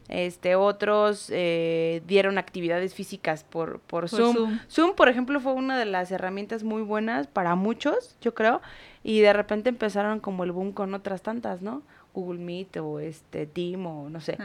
[0.08, 4.58] Este, otros eh, dieron actividades físicas por, por, Zoom.
[4.70, 4.94] Zoom.
[4.94, 8.60] por ejemplo, fue una de las herramientas muy buenas para muchos, yo creo,
[9.02, 11.82] y de repente empezaron como el boom con otras tantas, ¿no?
[12.12, 14.38] Google Meet o este Team o no sé.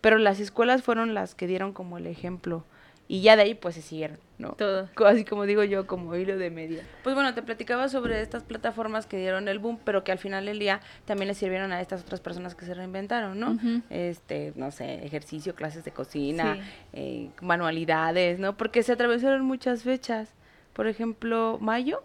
[0.00, 2.64] Pero las escuelas fueron las que dieron como el ejemplo
[3.06, 4.52] y ya de ahí pues se siguieron, ¿no?
[4.52, 4.88] Todo.
[5.06, 6.82] Así como digo yo, como hilo de media.
[7.02, 10.46] Pues bueno, te platicaba sobre estas plataformas que dieron el boom, pero que al final
[10.46, 13.58] del día también le sirvieron a estas otras personas que se reinventaron, ¿no?
[13.90, 16.58] Este, no sé, ejercicio, clases de cocina,
[16.92, 18.56] eh, manualidades, ¿no?
[18.56, 20.32] Porque se atravesaron muchas fechas.
[20.72, 22.02] Por ejemplo, mayo.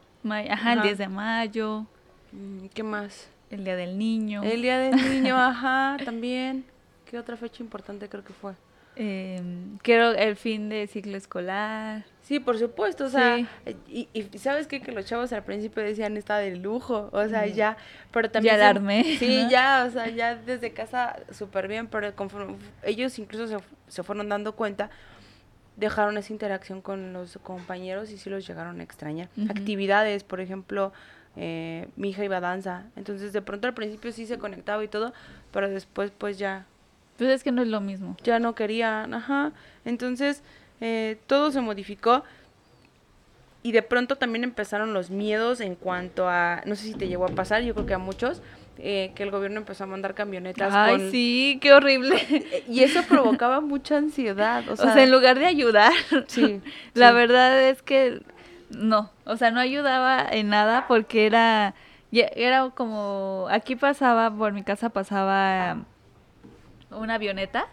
[0.49, 1.85] ajá, el 10 de mayo.
[2.33, 3.29] Mm, ¿Qué más?
[3.49, 4.43] El Día del Niño.
[4.43, 6.65] El Día del Niño, ajá, también.
[7.09, 8.53] ¿Qué otra fecha importante creo que fue?
[8.95, 9.41] Eh,
[9.82, 12.06] quiero el fin de ciclo escolar.
[12.21, 13.39] Sí, por supuesto, o sea,
[13.88, 14.82] y, y, sabes qué?
[14.82, 17.75] que los chavos al principio decían está de lujo, o sea, ya,
[18.12, 18.56] pero también...
[18.56, 19.04] Ya darme.
[19.17, 24.04] Sí, ya, o sea, ya desde casa súper bien, pero conforme ellos incluso se, se,
[24.04, 24.91] fueron dando cuenta,
[25.75, 29.30] dejaron esa interacción con los compañeros y sí los llegaron a extrañar.
[29.49, 30.93] Actividades, por ejemplo,
[31.36, 34.88] eh, mi hija iba a danza, entonces de pronto al principio sí se conectaba y
[34.88, 35.13] todo,
[35.52, 36.65] pero después pues ya
[37.19, 38.15] pues es que no es lo mismo.
[38.23, 39.51] Ya no querían, ajá.
[39.84, 40.41] Entonces,
[40.79, 42.23] eh, todo se modificó.
[43.62, 47.25] Y de pronto también empezaron los miedos en cuanto a, no sé si te llegó
[47.25, 48.41] a pasar, yo creo que a muchos,
[48.77, 50.73] eh, que el gobierno empezó a mandar camionetas.
[50.73, 52.15] Ay, sí, qué horrible.
[52.69, 54.63] Y eso provocaba mucha ansiedad.
[54.69, 55.91] O sea, en lugar de ayudar,
[56.27, 56.62] sí,
[56.93, 58.21] la verdad es que
[58.69, 61.73] no, o sea, no ayudaba en nada porque era,
[62.13, 65.84] era como, aquí pasaba, por mi casa pasaba
[66.91, 67.67] una avioneta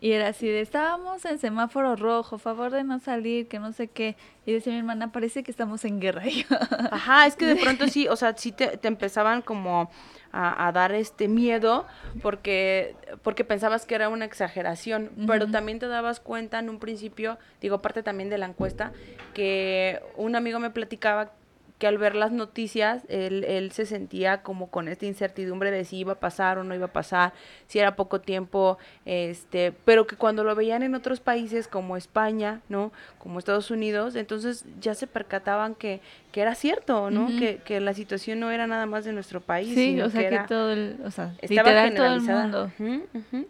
[0.00, 3.88] Y era así de, estábamos en semáforo rojo, favor de no salir, que no sé
[3.88, 4.16] qué.
[4.46, 6.22] Y decía mi hermana, parece que estamos en guerra.
[6.90, 9.90] Ajá, es que de pronto sí, o sea, sí te, te empezaban como
[10.32, 11.86] a, dar este miedo
[12.22, 17.38] porque, porque pensabas que era una exageración, pero también te dabas cuenta en un principio,
[17.60, 18.92] digo, parte también de la encuesta,
[19.34, 21.32] que un amigo me platicaba
[21.80, 25.96] que al ver las noticias él, él, se sentía como con esta incertidumbre de si
[25.96, 27.32] iba a pasar o no iba a pasar,
[27.68, 32.60] si era poco tiempo, este, pero que cuando lo veían en otros países como España,
[32.68, 32.92] ¿no?
[33.18, 37.28] Como Estados Unidos, entonces ya se percataban que, que era cierto, ¿no?
[37.38, 39.74] que, que, la situación no era nada más de nuestro país.
[39.74, 42.70] Sí, o sea, que, todo el, o sea, literal todo el mundo.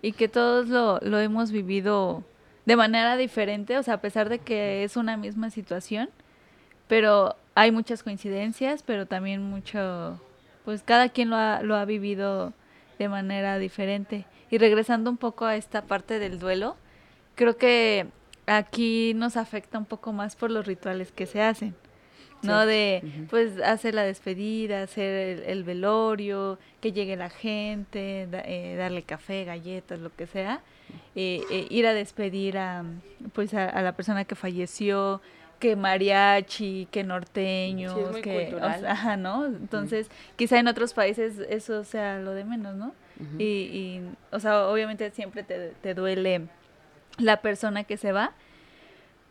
[0.03, 2.23] Y que todos lo, lo hemos vivido
[2.65, 6.11] de manera diferente, o sea, a pesar de que es una misma situación,
[6.87, 10.21] pero hay muchas coincidencias, pero también mucho,
[10.65, 12.53] pues cada quien lo ha, lo ha vivido
[12.99, 14.27] de manera diferente.
[14.51, 16.77] Y regresando un poco a esta parte del duelo,
[17.35, 18.07] creo que
[18.47, 21.75] aquí nos afecta un poco más por los rituales que se hacen.
[22.43, 22.67] ¿no?
[22.67, 29.45] De, pues, hacer la despedida, hacer el, velorio, que llegue la gente, eh, darle café,
[29.45, 30.61] galletas, lo que sea,
[31.15, 32.85] eh, eh, ir a despedir a,
[33.35, 35.21] pues, a, la persona que falleció,
[35.61, 39.47] que mariachi, que norteños, que, ajá, ¿no?
[39.47, 42.93] Entonces, quizá en otros países eso sea lo de menos, ¿no?
[43.39, 46.49] y, y, o sea, obviamente siempre te, te duele
[47.19, 48.33] la persona que se va,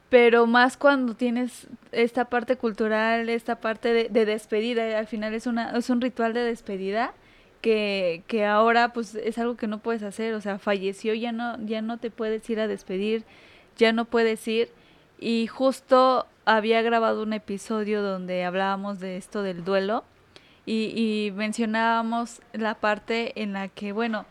[0.10, 5.48] pero más cuando tienes esta parte cultural, esta parte de, de, despedida, al final es,
[5.48, 7.16] una, es un ritual de despedida
[7.62, 11.58] que, que ahora pues es algo que no puedes hacer, o sea, falleció, ya no,
[11.66, 13.24] ya no te puedes ir a despedir,
[13.76, 14.70] ya no puedes ir,
[15.20, 20.04] y justo había grabado un episodio donde hablábamos de esto del duelo
[20.66, 24.26] y, mencionábamos la parte en la que, bueno,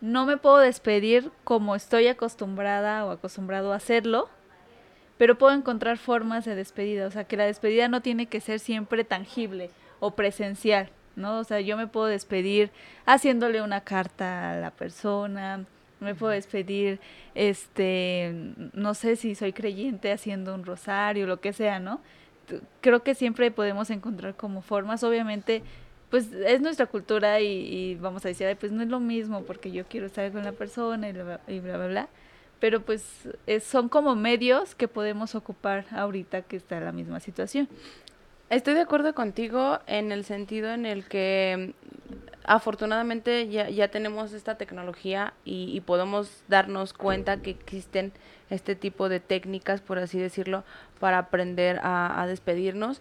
[0.00, 4.28] no me puedo despedir como estoy acostumbrada o acostumbrado a hacerlo,
[5.18, 8.58] pero puedo encontrar formas de despedida, o sea, que la despedida no tiene que ser
[8.58, 11.38] siempre tangible o presencial, ¿no?
[11.38, 12.72] O sea, yo me puedo despedir
[13.06, 15.64] haciéndole una carta a la persona,
[16.00, 17.00] me puedo despedir,
[17.34, 18.32] este,
[18.72, 22.00] no sé si soy creyente haciendo un rosario, lo que sea, ¿no?
[22.80, 25.62] Creo que siempre podemos encontrar como formas, obviamente,
[26.10, 29.84] pues es nuestra cultura y, vamos a decir, pues no es lo mismo porque yo
[29.86, 32.08] quiero estar con la persona y bla, y bla, bla.
[32.60, 33.28] Pero pues
[33.62, 37.68] son como medios que podemos ocupar ahorita que está la misma situación.
[38.50, 41.74] Estoy de acuerdo contigo en el sentido en el que
[42.44, 48.12] afortunadamente ya, ya tenemos esta tecnología y, podemos darnos cuenta que existen
[48.50, 50.62] este tipo de técnicas, por así decirlo,
[51.00, 53.00] para aprender a, despedirnos.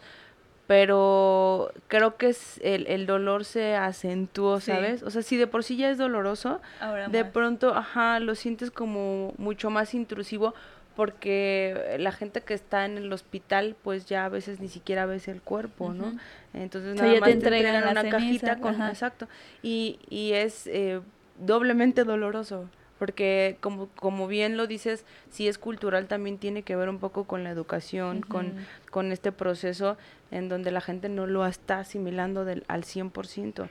[0.66, 5.04] Pero creo que es el, el dolor se acentuó, ¿sabes?
[5.04, 6.62] O sea, si de por sí ya es doloroso,
[7.10, 10.54] de pronto, ajá, lo sientes como mucho más intrusivo
[10.96, 15.28] porque la gente que está en el hospital pues ya a veces ni siquiera ves
[15.28, 16.18] el cuerpo, ¿no?
[16.54, 19.28] Entonces nada más te entregan, una cajita con exacto
[19.62, 21.02] y, y es eh,
[21.40, 26.90] doblemente doloroso porque como como bien lo dices, si es cultural también tiene que ver
[26.90, 28.54] un poco con la educación, con
[28.92, 29.98] con este proceso
[30.32, 33.68] en donde la gente no lo está asimilando del al 100%.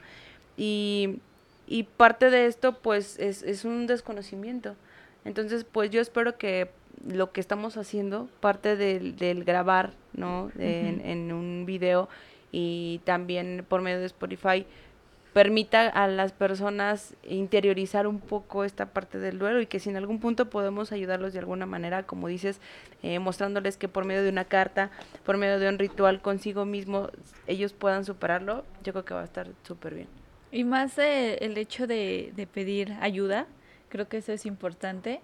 [0.57, 1.19] Y
[1.65, 4.75] y parte de esto pues es, es un desconocimiento.
[5.25, 6.69] Entonces, pues yo espero que
[7.07, 10.51] lo que estamos haciendo, parte del, del grabar, ¿no?
[10.57, 12.09] en, un video
[12.51, 14.65] y también por medio de Spotify,
[15.33, 19.97] permita a las personas interiorizar un poco esta parte del duelo y que si en
[19.97, 22.61] algún punto podemos ayudarlos de alguna manera, como dices,
[23.01, 24.91] eh, mostrándoles que por medio de una carta,
[25.25, 27.09] por medio de un ritual consigo mismo,
[27.47, 30.07] ellos puedan superarlo, yo creo que va a estar súper bien.
[30.51, 33.47] Y más eh, el hecho de, de pedir ayuda,
[33.89, 35.19] creo que eso es importante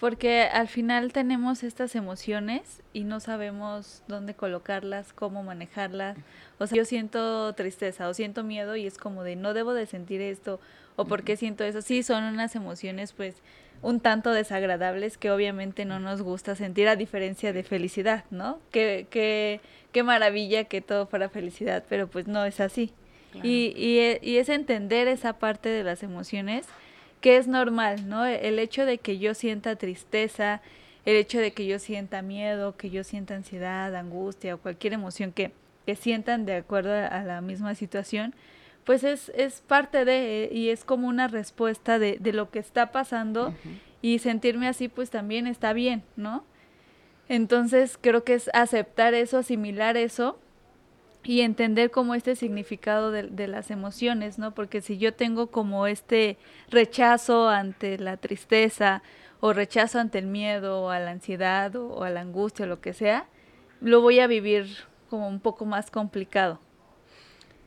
[0.00, 6.16] porque al final tenemos estas emociones y no sabemos dónde colocarlas, cómo manejarlas.
[6.58, 9.84] O sea, yo siento tristeza o siento miedo y es como de no debo de
[9.84, 10.58] sentir esto
[10.96, 11.82] o por qué siento eso.
[11.82, 13.36] Sí, son unas emociones pues
[13.82, 18.58] un tanto desagradables que obviamente no nos gusta sentir a diferencia de felicidad, ¿no?
[18.70, 19.60] Qué, qué,
[19.92, 22.92] qué maravilla que todo fuera felicidad, pero pues no es así.
[23.42, 26.66] Y, y, y es entender esa parte de las emociones
[27.20, 28.24] que es normal, ¿no?
[28.24, 30.62] El hecho de que yo sienta tristeza,
[31.04, 35.32] el hecho de que yo sienta miedo, que yo sienta ansiedad, angustia o cualquier emoción
[35.32, 35.52] que,
[35.86, 38.34] que sientan de acuerdo a la misma situación,
[38.84, 42.92] pues es, es parte de, y es como una respuesta de, de lo que está
[42.92, 43.54] pasando
[44.02, 46.44] y sentirme así pues también está bien, ¿no?
[47.28, 50.38] Entonces creo que es aceptar eso, asimilar eso
[51.22, 54.54] y entender como este significado de, de, las emociones, ¿no?
[54.54, 56.38] Porque si yo tengo como este
[56.70, 59.02] rechazo ante la tristeza
[59.40, 62.80] o rechazo ante el miedo o a la ansiedad o, a la angustia o lo
[62.80, 63.26] que sea,
[63.80, 64.66] lo voy a vivir
[65.08, 66.60] como un poco más complicado.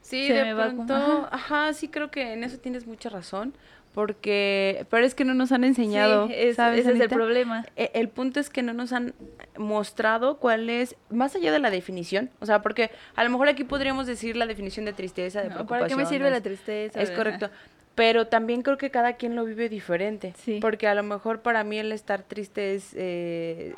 [0.02, 0.94] Sí, de pronto,
[1.32, 1.74] ajá.
[1.74, 3.54] sí creo que en eso tienes mucha razón,
[3.93, 7.65] porque, pero es que no nos han enseñado, es, Ese es el problema.
[7.75, 9.13] E, el, punto es que no nos han
[9.56, 13.63] mostrado cuál es, más allá de la definición, o sea, porque a lo mejor aquí
[13.63, 15.79] podríamos decir la definición de tristeza, de preocupación.
[15.79, 17.01] ¿Para qué me sirve la tristeza?
[17.01, 17.49] Es correcto.
[17.95, 20.34] Pero también creo que cada quien lo vive diferente.
[20.38, 20.58] Sí.
[20.60, 23.75] Porque a lo mejor para mí el estar triste es eh,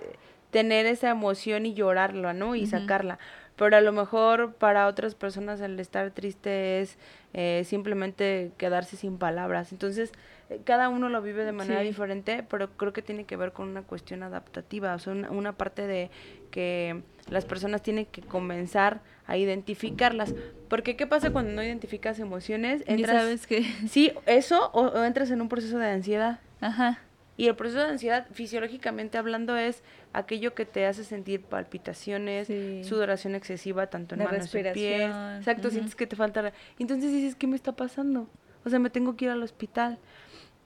[0.51, 2.56] tener esa emoción y llorarla, ¿no?
[2.56, 3.19] Y sacarla
[3.56, 6.98] pero a lo mejor para otras personas el estar triste es
[7.34, 9.72] eh, simplemente quedarse sin palabras.
[9.72, 10.12] Entonces,
[10.50, 13.70] eh, cada uno lo vive de manera diferente, pero creo que tiene que ver con
[13.70, 16.10] una cuestión adaptativa, o sea, una, parte de
[16.52, 20.34] que las personas tienen que comenzar a identificarlas.
[20.70, 22.84] Porque, ¿qué pasa cuando no identificas emociones?
[22.88, 23.63] Entras, sabes que...
[23.89, 26.39] Sí, eso, o entras en un proceso de ansiedad.
[26.60, 27.00] Ajá.
[27.38, 32.48] Y el proceso de ansiedad, fisiológicamente hablando, es aquello que te hace sentir palpitaciones,
[32.88, 35.12] sudoración excesiva, tanto en manos y pies.
[35.38, 36.54] Exacto, sientes que te falta...
[36.80, 38.30] Entonces dices, ¿qué me está pasando?
[38.63, 40.00] O sea, me tengo que ir al hospital.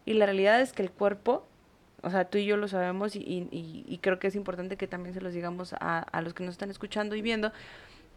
[0.06, 1.48] Y la realidad es que el cuerpo,
[2.02, 4.88] o sea, tú y yo lo sabemos y, y, y creo que es importante que
[4.88, 7.52] también se los digamos a, a los que nos están escuchando y viendo,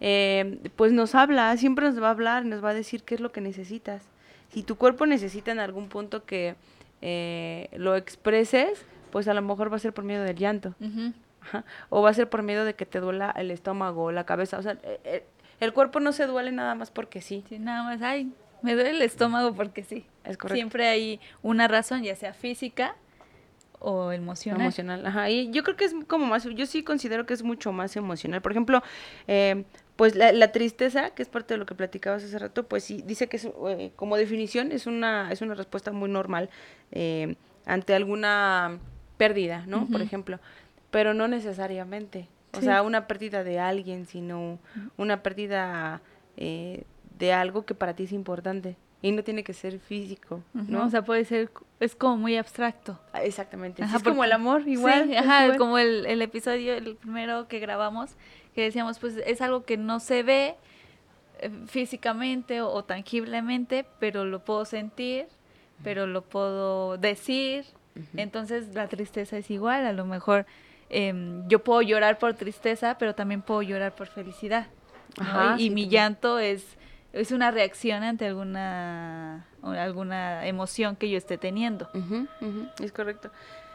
[0.00, 3.20] eh, pues nos habla, siempre nos va a hablar, nos va a decir qué es
[3.20, 4.04] lo que necesitas.
[4.50, 6.54] Si tu cuerpo necesita en algún punto que
[7.02, 10.74] eh, lo expreses, pues a lo mejor va a ser por miedo del llanto.
[11.90, 14.58] O va a ser por miedo de que te duela el estómago, la cabeza.
[14.58, 15.26] O sea, eh, eh,
[15.60, 17.44] el cuerpo no se duele nada más porque sí.
[17.48, 20.06] Sí, nada más, ay, me duele el estómago porque sí.
[20.24, 20.54] Es correcto.
[20.54, 22.94] Siempre hay una razón, ya sea física
[23.80, 24.60] o emocional.
[24.60, 25.28] Emocional, ajá.
[25.30, 28.40] Y yo creo que es como más, yo sí considero que es mucho más emocional.
[28.40, 28.82] Por ejemplo,
[29.26, 29.64] eh,
[29.96, 33.28] pues la, tristeza, que es parte de lo que platicabas hace rato, pues sí, dice
[33.28, 36.48] que es, eh, como definición es una, es una respuesta muy normal
[36.92, 38.78] eh, ante alguna
[39.18, 39.87] pérdida, ¿no?
[39.87, 40.40] Por ejemplo,
[40.90, 42.28] pero no necesariamente.
[42.55, 44.59] O sea, una pérdida de alguien, sino
[44.96, 46.02] una pérdida
[46.37, 46.85] eh,
[47.18, 48.76] de algo que para ti es importante.
[49.00, 50.87] Y no tiene que ser físico, ¿no?
[50.87, 51.50] O sea, puede ser,
[51.81, 53.00] es como muy abstracto.
[53.12, 53.83] Ah, exactamente.
[53.83, 55.09] es como el amor, igual.
[55.09, 58.16] Sí, ajá, como el, el episodio, el primero que grabamos,
[58.54, 60.56] que decíamos, pues es algo que no se ve
[61.40, 65.26] eh, físicamente o, tangiblemente, pero lo puedo sentir,
[65.82, 67.64] pero lo puedo decir.
[68.16, 70.46] Entonces la tristeza es igual, a lo mejor
[70.88, 74.68] em, yo puedo llorar por tristeza, pero también puedo llorar por felicidad.
[75.58, 76.64] y, mi llanto es,
[77.12, 81.90] es una reacción ante alguna, alguna emoción que yo esté teniendo.
[82.80, 83.30] Es correcto.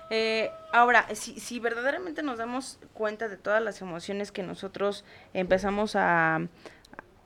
[0.09, 5.95] Eh, ahora, si, si verdaderamente nos damos cuenta de todas las emociones que nosotros empezamos
[5.95, 6.41] a,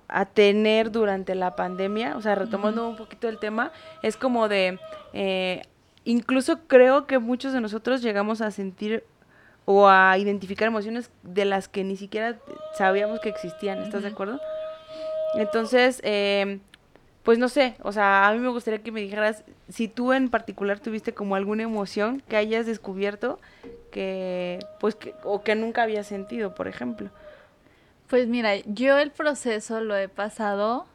[0.07, 3.71] a tener durante la pandemia, o sea, retomando un poquito el tema,
[4.03, 4.79] es como de,
[5.13, 5.61] eh,
[6.03, 9.05] incluso creo que muchos de nosotros llegamos a sentir
[9.65, 12.39] o a identificar emociones de las que ni siquiera
[12.77, 14.39] sabíamos que existían, ¿estás de acuerdo?
[15.35, 16.59] Entonces, eh,
[17.23, 20.29] pues no sé, o sea, a mí me gustaría que me dijeras si tú en
[20.29, 23.39] particular tuviste como alguna emoción que hayas descubierto
[23.91, 27.09] que, pues, que, o que nunca había sentido, por ejemplo.
[28.07, 30.87] Pues mira, yo el proceso lo he pasado,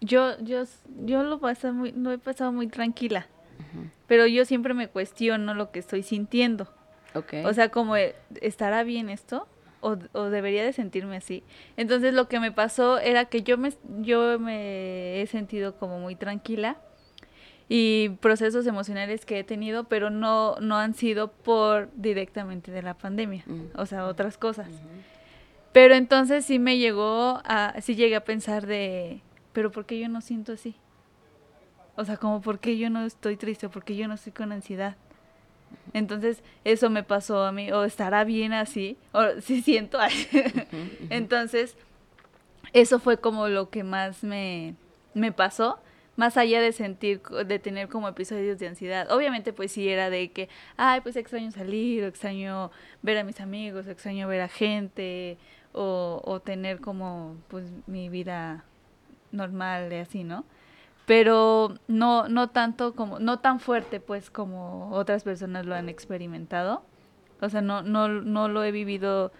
[0.00, 0.64] yo, yo,
[1.04, 3.26] yo lo, pasado muy, lo he pasado muy tranquila,
[4.06, 6.68] pero yo siempre me cuestiono lo que estoy sintiendo.
[7.14, 7.44] Okay.
[7.44, 7.94] O sea, como,
[8.40, 9.46] ¿estará bien esto?
[9.80, 11.42] O, debería de sentirme así.
[11.76, 16.16] Entonces lo que me pasó era que yo me, yo me he sentido como muy
[16.16, 16.78] tranquila
[17.68, 22.94] y procesos emocionales que he tenido, pero no, no han sido por directamente de la
[22.94, 23.78] pandemia, mm.
[23.78, 24.68] o sea, otras cosas.
[25.72, 29.20] Pero entonces sí me llegó a, sí llegué a pensar de,
[29.52, 30.76] pero ¿por qué yo no siento así?
[31.94, 33.68] O sea, como, ¿por qué yo no estoy triste?
[33.68, 34.96] ¿Por qué yo no estoy con ansiedad?
[35.92, 40.28] Entonces, eso me pasó a mí, o estará bien así, o si siento así.
[41.10, 41.76] Entonces,
[42.72, 44.74] eso fue como lo que más me,
[45.14, 45.80] me pasó,
[46.16, 49.10] más allá de sentir, de tener como episodios de ansiedad.
[49.10, 52.70] Obviamente, pues sí era de que, ay, pues extraño salir, o extraño
[53.02, 55.38] ver a mis amigos, o extraño ver a gente,
[55.72, 58.64] o, o tener como, pues, mi vida
[59.30, 60.44] normal de así, ¿no?
[61.08, 66.84] Pero no, no tanto como, no tan fuerte pues como otras personas lo han experimentado.
[67.40, 69.32] O sea, no, no, no lo he vivido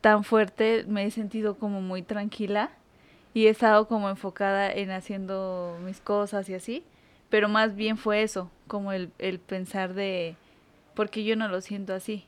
[0.00, 2.70] tan fuerte, me he sentido como muy tranquila
[3.34, 6.82] y he estado como enfocada en haciendo mis cosas y así,
[7.30, 10.34] pero más bien fue eso, como el, el pensar de,
[10.96, 12.26] ¿por qué yo no lo siento así?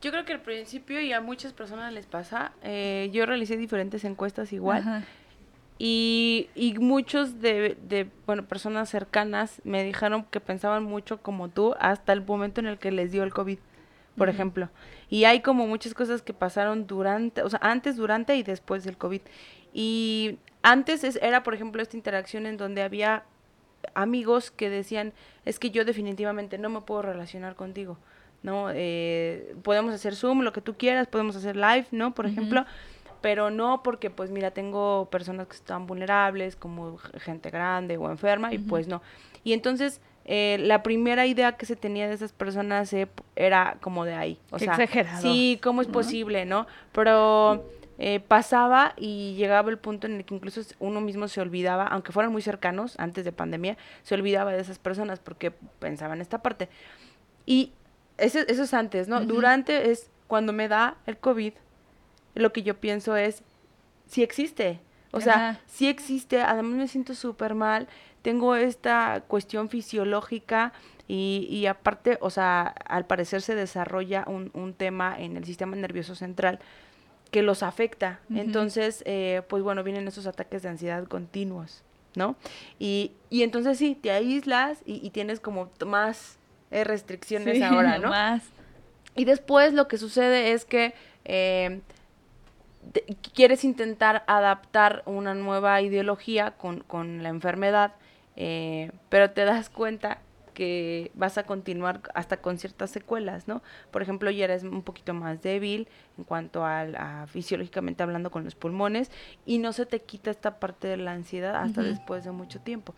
[0.00, 4.04] Yo creo que al principio y a muchas personas les pasa, eh, yo realicé diferentes
[4.04, 5.04] encuestas igual
[5.78, 11.74] Y, y muchos de, de, bueno, personas cercanas me dijeron que pensaban mucho como tú
[11.80, 13.58] hasta el momento en el que les dio el COVID,
[14.16, 14.68] por ejemplo.
[15.10, 18.96] Y hay como muchas cosas que pasaron durante, o sea, antes, durante y después del
[18.96, 19.20] COVID.
[19.72, 23.24] Y antes es, era, por ejemplo, esta interacción en donde había
[23.94, 25.12] amigos que decían,
[25.44, 27.98] es que yo definitivamente no me puedo relacionar contigo,
[28.42, 28.68] ¿no?
[28.72, 32.14] Eh, podemos hacer Zoom, lo que tú quieras, podemos hacer live, ¿no?
[32.14, 32.64] Por ejemplo,
[33.24, 38.52] pero no porque, pues mira, tengo personas que están vulnerables, como gente grande o enferma,
[38.52, 39.00] y pues no.
[39.44, 44.04] Y entonces, eh, la primera idea que se tenía de esas personas eh, era como
[44.04, 44.38] de ahí.
[44.50, 45.22] O sea, exagerado.
[45.22, 46.66] sí, ¿cómo es posible, no?
[46.92, 47.64] Pero
[47.98, 52.12] eh, pasaba y llegaba el punto en el que incluso uno mismo se olvidaba, aunque
[52.12, 56.42] fueran muy cercanos antes de pandemia, se olvidaba de esas personas porque pensaba en esta
[56.42, 56.68] parte.
[57.46, 57.72] Y
[58.18, 59.24] eso, eso es antes, ¿no?
[59.24, 61.54] Durante es cuando me da el COVID,
[62.34, 63.42] lo que yo pienso es,
[64.06, 64.80] si existe.
[65.12, 67.86] O sea, si existe, además me siento súper mal,
[68.22, 70.72] tengo esta cuestión fisiológica
[71.06, 75.76] y, y aparte, o sea, al parecer se desarrolla un, un tema en el sistema
[75.76, 76.58] nervioso central
[77.30, 78.20] que los afecta.
[78.34, 81.82] Entonces, eh, pues bueno, vienen esos ataques de ansiedad continuos,
[82.16, 82.36] ¿no?
[82.78, 86.38] Y, y entonces sí, te aíslas y, y tienes como más
[86.70, 88.08] eh, restricciones Sí, ahora, ¿no?
[88.10, 88.44] Más.
[89.16, 91.80] Y después lo que sucede es que eh,
[92.92, 93.04] te-
[93.34, 97.94] quieres intentar adaptar una nueva ideología con, con la enfermedad,
[98.36, 100.18] eh, pero te das cuenta
[100.54, 103.60] que vas a continuar hasta con ciertas secuelas, ¿no?
[103.90, 108.44] Por ejemplo, ya eres un poquito más débil en cuanto al- a, fisiológicamente hablando con
[108.44, 109.10] los pulmones
[109.44, 112.94] y no se te quita esta parte de la ansiedad hasta después de mucho tiempo.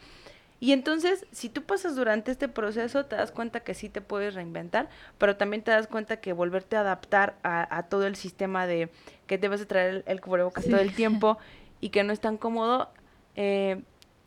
[0.58, 4.34] Y entonces, si tú pasas durante este proceso, te das cuenta que sí te puedes
[4.34, 4.88] reinventar,
[5.18, 8.90] pero también te das cuenta que volverte a adaptar a, a todo el sistema de
[9.26, 10.70] que debes de traer el, el cubrebocas Sí.
[10.70, 11.36] todo el tiempo
[11.80, 12.88] y que no es tan cómodo,
[13.34, 13.82] eh,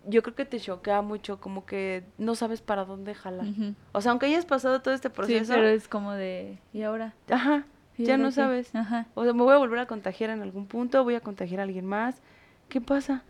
[0.07, 3.47] yo creo que te choquea mucho, como que no sabes para dónde jalar.
[3.91, 7.13] O sea, aunque hayas pasado todo este Sí, proceso, pero es como de, ¿y ahora?
[7.29, 7.65] ajá,
[7.97, 8.35] ¿Y ya ahora no qué?
[8.35, 8.75] sabes.
[8.75, 9.07] Ajá.
[9.15, 11.63] O sea, me voy a volver a contagiar en algún punto, voy a contagiar a
[11.63, 12.21] alguien más.
[12.69, 13.23] ¿Qué pasa?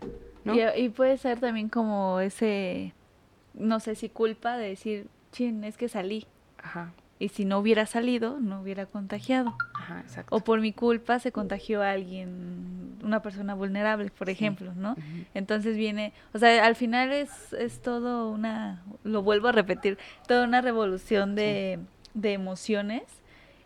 [0.46, 0.56] ¿No?
[0.56, 2.94] Y, y puede ser también como ese,
[3.54, 6.26] no sé si culpa de decir, chin, es que salí.
[6.62, 9.56] Ajá, Y si no hubiera salido, no hubiera contagiado.
[9.76, 10.36] ajá, exacto.
[10.36, 14.34] O por mi culpa se contagió a alguien, una persona vulnerable, por Sí.
[14.34, 14.92] ejemplo, ¿no?
[14.94, 15.02] Ujú.
[15.34, 20.46] Entonces viene, o sea, al final es, es todo una, lo vuelvo a repetir, toda
[20.46, 21.80] una revolución de,
[22.14, 23.04] de emociones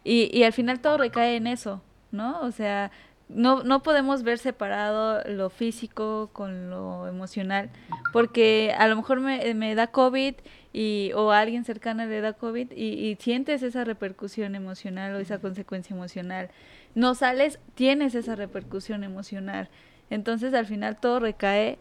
[0.04, 2.42] y, y al final todo recae en eso, ¿no?
[2.42, 2.92] O sea,
[3.30, 7.70] no, no podemos ver separado lo físico con lo emocional,
[8.12, 10.36] porque a lo mejor me, me da COVID
[10.72, 15.40] y, o alguien cercana le da COVID y, y sientes esa repercusión emocional o esa
[15.40, 16.50] consecuencia emocional.
[16.96, 19.70] No sales, tienes esa repercusión emocional.
[20.10, 21.80] Entonces al final todo recae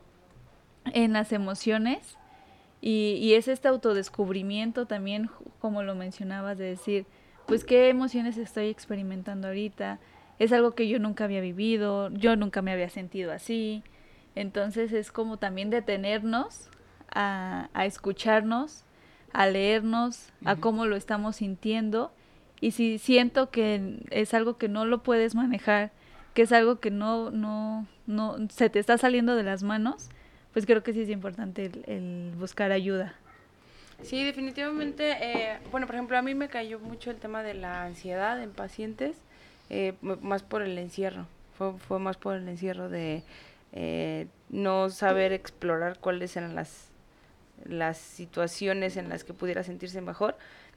[0.92, 2.16] en las emociones
[2.80, 5.30] y, y es este autodescubrimiento también,
[5.60, 7.06] como lo mencionabas, de decir,
[7.46, 10.00] pues qué emociones estoy experimentando ahorita,
[10.38, 13.82] es algo que yo nunca había vivido, yo nunca me había sentido así.
[14.34, 16.68] Entonces es como también detenernos
[17.10, 18.84] a, a escucharnos,
[19.32, 22.12] a leernos, a cómo lo estamos sintiendo.
[22.60, 25.90] Y si siento que es algo que no lo puedes manejar,
[26.34, 30.08] que es algo que no, no, no se te está saliendo de las manos,
[30.52, 33.14] pues creo que sí es importante el, el buscar ayuda.
[34.02, 35.16] Sí, definitivamente.
[35.20, 38.50] eh, bueno, por ejemplo, a mí me cayó mucho el tema de la ansiedad en
[38.50, 39.16] pacientes,
[39.72, 41.26] eh, más por el encierro.
[41.58, 43.22] Fue, fue más por el encierro de
[43.72, 46.88] eh, no saber explorar cuáles eran las,
[47.64, 50.36] las situaciones en las que pudiera sentirse mejor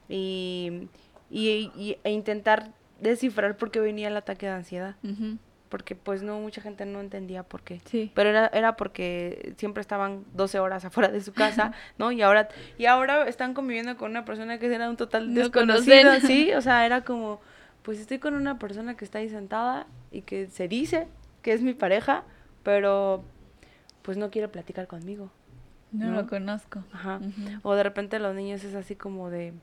[0.10, 0.88] y,
[1.30, 4.96] y- y- e intentar descifrar por qué venía el ataque de ansiedad.
[5.70, 7.82] Porque pues no, mucha gente no entendía por qué.
[7.86, 8.12] Sí.
[8.14, 12.12] Pero era, era porque siempre estaban 12 horas afuera de su casa, ¿no?
[12.12, 16.10] Y ahora, y ahora están conviviendo con una persona que era un total No desconocido,
[16.12, 16.28] conocen.
[16.28, 16.54] ¿sí?
[16.54, 17.42] O sea, era como,
[17.86, 21.08] pues estoy con una persona que está ahí sentada y que se dice
[21.44, 22.24] que es mi pareja,
[22.64, 23.24] pero
[24.02, 25.30] pues no quiere platicar conmigo.
[25.92, 26.22] No, ¿no?
[26.22, 26.84] lo conozco.
[26.92, 27.22] Ajá.
[27.62, 29.54] O de repente los niños es así como de,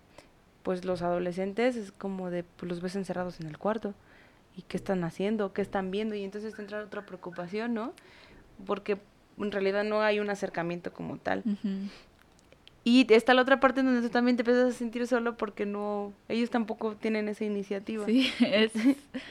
[0.63, 3.93] pues los adolescentes es como de, pues los ves encerrados en el cuarto.
[4.57, 5.53] ¿Y qué están haciendo?
[5.53, 6.15] ¿Qué están viendo?
[6.15, 7.93] Y entonces te entra otra preocupación, ¿no?
[8.67, 8.99] Porque
[9.37, 11.43] en realidad no hay un acercamiento como tal.
[12.85, 15.67] Y está la otra parte en donde tú también te empiezas a sentir solo porque
[15.67, 18.05] no, ellos tampoco tienen esa iniciativa.
[18.07, 18.73] Sí, es,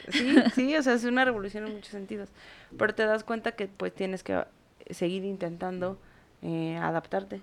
[0.08, 2.30] Sí, sí, o sea, es una revolución en muchos sentidos.
[2.78, 4.42] Pero te das cuenta que pues tienes que
[4.90, 5.98] seguir intentando
[6.40, 7.42] eh, adaptarte.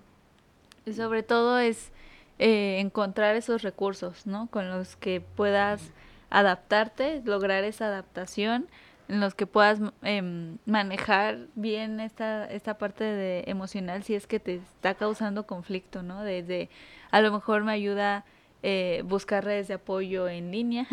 [0.86, 1.92] Y sobre todo es
[2.40, 4.48] eh, encontrar esos recursos, ¿no?
[4.48, 5.92] Con los que puedas
[6.32, 8.68] adaptarte, lograr esa adaptación
[9.10, 14.40] en los que puedas em, manejar bien esta, esta parte de emocional si es que
[14.40, 16.24] te está causando conflicto, ¿no?
[16.24, 16.70] Desde,
[17.10, 18.24] a lo mejor me ayuda
[18.62, 20.88] eh, buscar redes de apoyo en línea,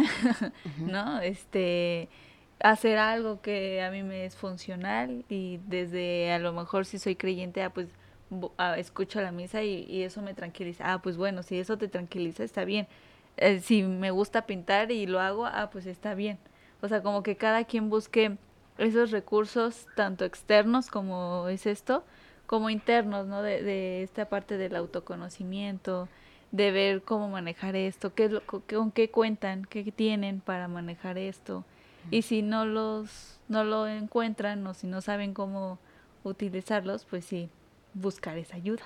[0.78, 1.20] ¿no?
[1.20, 2.08] Este,
[2.60, 7.16] hacer algo que a mí me es funcional y desde a lo mejor si soy
[7.16, 7.88] creyente, ah, pues
[8.56, 10.90] ah, escucho la misa y, y, eso me tranquiliza.
[10.90, 12.88] Ah, pues bueno, si eso te tranquiliza, está bien.
[13.36, 16.38] Eh, si me gusta pintar y lo hago, ah, pues está bien.
[16.82, 18.36] O sea, como que cada quien busque
[18.78, 22.04] esos recursos, tanto externos como es esto,
[22.46, 23.42] como internos, ¿no?
[23.42, 26.08] De, de esta parte del autoconocimiento,
[26.52, 31.64] de ver cómo manejar esto, qué, con qué cuentan, qué tienen para manejar esto.
[32.10, 35.78] Y si no los no lo encuentran o si no saben cómo
[36.24, 37.48] utilizarlos, pues sí,
[37.94, 38.82] buscar esa ayuda.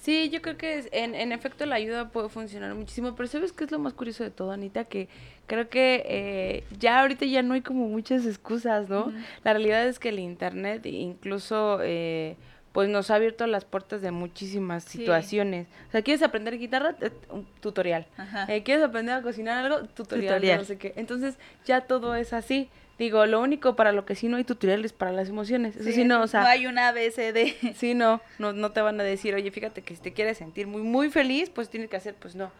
[0.00, 3.64] Sí, yo creo que en, en efecto la ayuda puede funcionar muchísimo, pero ¿sabes qué
[3.64, 4.84] es lo más curioso de todo, Anita?
[4.84, 5.08] Que
[5.46, 9.12] creo que eh, ya ahorita ya no hay como muchas excusas, ¿no?
[9.44, 11.78] La realidad es que el Internet incluso...
[11.82, 12.36] Eh,
[12.72, 15.68] pues nos ha abierto las puertas de muchísimas situaciones.
[15.88, 16.96] O sea, ¿quieres aprender guitarra?
[17.30, 18.04] Un tutorial.
[18.48, 19.86] Eh, ¿Quieres aprender a cocinar algo?
[19.86, 20.58] Tutorial, tutorial.
[20.58, 20.92] No sé qué.
[20.96, 22.68] Entonces, ya todo es así.
[22.98, 25.76] Digo, lo único para lo que sí no hay tutoriales para las emociones.
[25.76, 26.42] Eso sí, no, o sea.
[26.42, 27.74] No hay una ABCD.
[27.74, 30.66] Sí, no, no, no te van a decir, oye, fíjate que si te quieres sentir
[30.66, 32.52] muy, muy feliz, pues tienes que hacer, pues no.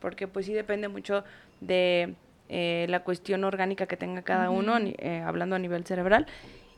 [0.00, 1.24] Porque pues sí depende mucho
[1.60, 2.14] de
[2.48, 6.26] eh, la cuestión orgánica que tenga cada uno, eh, hablando a nivel cerebral.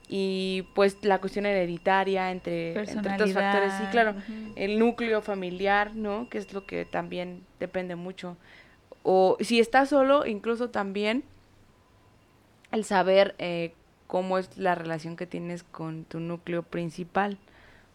[0.09, 3.73] Y pues la cuestión hereditaria entre, entre otros factores.
[3.75, 4.15] Sí, claro.
[4.57, 6.29] El núcleo familiar, ¿no?
[6.29, 8.37] Que es lo que también depende mucho.
[9.03, 11.25] O si estás solo, incluso también
[12.73, 13.73] el saber eh,
[14.07, 17.39] cómo es la relación que tienes con tu núcleo principal,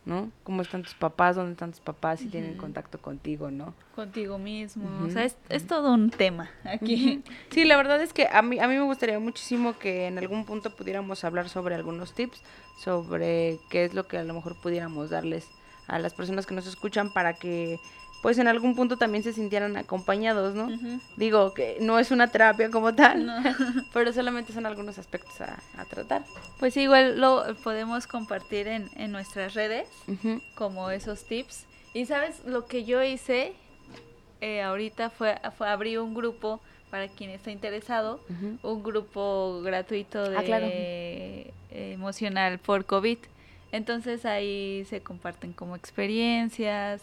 [0.06, 0.32] ¿no?
[0.44, 3.74] Cómo están tus papás, dónde están tus papás, si tienen contacto contigo, ¿no?
[3.96, 7.24] Contigo mismo, o sea, es, es, todo un tema aquí.
[7.50, 10.46] Sí, la verdad es que a mí, a mí me gustaría muchísimo que en algún
[10.46, 12.42] punto pudiéramos hablar sobre algunos tips,
[12.78, 15.48] sobre qué es lo que a lo mejor pudiéramos darles
[15.88, 17.80] a las personas que nos escuchan para que
[18.22, 20.70] pues en algún punto también se sintieran acompañados, ¿no?
[21.16, 23.32] Digo que no es una terapia como tal,
[23.94, 26.24] pero solamente son algunos aspectos a, tratar.
[26.60, 29.88] Pues igual lo podemos compartir en, en nuestras redes,
[30.56, 31.66] como esos tips.
[31.94, 33.54] Y sabes, lo que yo hice
[34.42, 36.60] eh, ahorita fue, fue abrir un grupo
[36.90, 38.22] para quien está interesado,
[38.62, 43.18] un grupo gratuito ah, de emocional por COVID.
[43.72, 47.02] Entonces ahí se comparten como experiencias,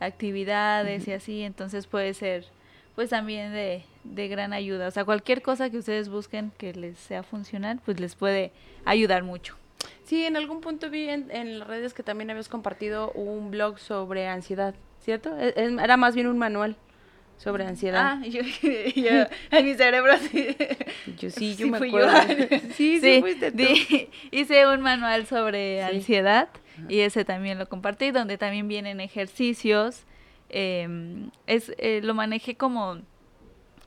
[0.00, 2.46] actividades y así, entonces puede ser
[2.94, 4.88] pues también de, de gran ayuda.
[4.88, 8.52] O sea, cualquier cosa que ustedes busquen que les sea funcional, pues les puede
[8.84, 9.56] ayudar mucho.
[10.04, 13.78] Sí, en algún punto vi en, en las redes que también habías compartido un blog
[13.78, 15.34] sobre ansiedad, ¿cierto?
[15.38, 16.76] E, era más bien un manual
[17.38, 18.18] sobre ansiedad.
[18.18, 18.42] Ah, yo,
[19.50, 20.56] en mi cerebro sí.
[21.16, 22.10] Yo sí, yo me acuerdo.
[22.74, 23.64] sí, sí, fuiste tú.
[24.30, 26.48] hice un manual sobre ansiedad
[26.88, 30.04] y ese también lo compartí, donde también vienen ejercicios.
[30.48, 32.98] Em, es, eh, lo manejé como,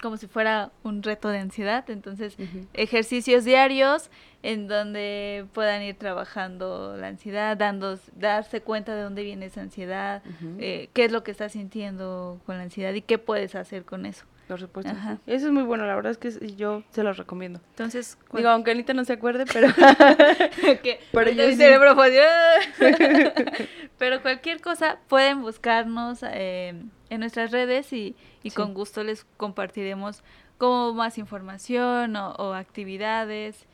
[0.02, 2.38] como si fuera un reto de ansiedad, entonces
[2.74, 4.10] ejercicios diarios
[4.44, 10.22] en donde puedan ir trabajando la ansiedad, dando, darse cuenta de dónde viene esa ansiedad,
[10.60, 14.06] eh, qué es lo que estás sintiendo con la ansiedad y qué puedes hacer con
[14.06, 14.26] eso.
[14.48, 14.91] Por supuesto.
[15.26, 17.62] Eso es muy bueno, la verdad es que yo se los recomiendo.
[17.70, 19.68] Entonces, digo, aunque Anita no se acuerde, pero
[21.12, 21.56] pero yo sí.
[21.56, 21.96] cerebro
[23.98, 26.74] pero cualquier cosa pueden buscarnos eh,
[27.10, 30.24] en nuestras redes y, y con gusto les compartiremos
[30.58, 33.66] como más información o, o actividades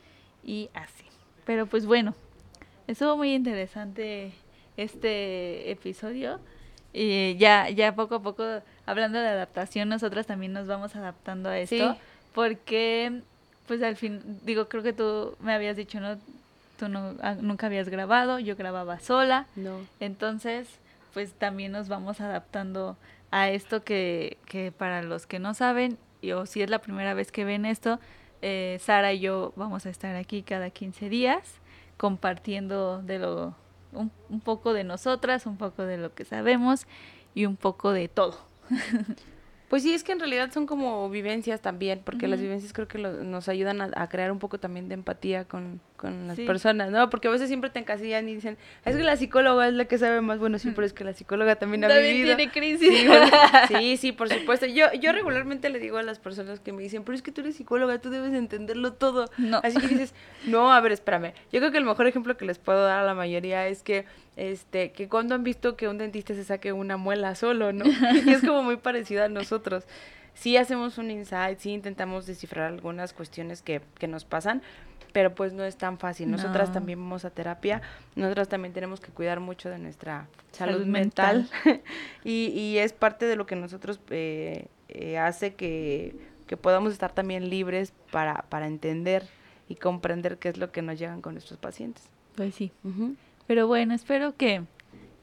[0.44, 1.04] y así.
[1.44, 2.14] Pero pues bueno,
[2.86, 4.32] estuvo muy interesante
[4.76, 6.40] este episodio.
[6.92, 8.44] Y ya, ya poco a poco,
[8.86, 11.96] hablando de adaptación, nosotras también nos vamos adaptando a esto.
[12.34, 13.22] Porque,
[13.66, 16.18] pues al fin, digo, creo que tú me habías dicho, ¿no?
[16.78, 19.46] Tú no, ah, nunca habías grabado, yo grababa sola.
[19.56, 19.80] No.
[20.00, 20.68] Entonces,
[21.12, 22.96] pues también nos vamos adaptando
[23.30, 27.14] a esto que, que para los que no saben, y, o si es la primera
[27.14, 28.00] vez que ven esto,
[28.42, 31.42] eh, Sara y yo vamos a estar aquí cada 15 días
[31.96, 33.54] compartiendo de lo
[33.92, 36.86] un, un poco de nosotras, un poco de lo que sabemos
[37.34, 38.38] y un poco de todo.
[39.70, 42.98] Pues sí, es que en realidad son como vivencias también, porque las vivencias creo que
[42.98, 47.08] nos ayudan a, crear un poco también de empatía con, con las personas, ¿no?
[47.08, 49.96] Porque a veces siempre te encasillan y dicen, es que la psicóloga es la que
[49.96, 50.40] sabe más.
[50.40, 52.34] Bueno, sí, pero es que la psicóloga también, ha vivido.
[52.34, 52.90] tiene crisis.
[53.68, 54.66] Sí, sí, por supuesto.
[54.66, 57.42] Yo, yo regularmente le digo a las personas que me dicen, pero es que tú
[57.42, 59.30] eres psicóloga, tú debes entenderlo todo.
[59.38, 59.60] No.
[59.62, 60.14] Así que dices,
[60.46, 61.32] no, a ver, espérame.
[61.52, 64.04] Yo creo que el mejor ejemplo que les puedo dar a la mayoría es que
[64.40, 67.84] este, que cuando han visto que un dentista se saque una muela solo, ¿no?
[68.24, 69.84] y es como muy parecido a nosotros.
[70.34, 74.62] Sí hacemos un insight, sí intentamos descifrar algunas cuestiones que, que nos pasan,
[75.12, 76.30] pero pues no es tan fácil.
[76.30, 76.74] Nosotras No.
[76.74, 77.82] también vamos a terapia,
[78.16, 81.48] nosotras también tenemos que cuidar mucho de nuestra salud, Salud mental,
[82.24, 86.14] y, y es parte de lo que nosotros eh, eh, hace que,
[86.46, 89.26] que podamos estar también libres para, para entender
[89.68, 92.04] y comprender qué es lo que nos llegan con nuestros pacientes.
[92.36, 92.72] Pues sí.
[93.50, 94.62] Pero bueno, espero que,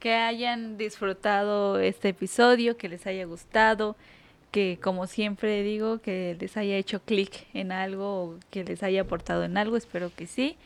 [0.01, 3.95] que hayan disfrutado este episodio, que les haya gustado,
[4.51, 9.03] que como siempre digo, que les haya hecho clic en algo o que les haya
[9.03, 10.57] aportado en algo, espero que sí.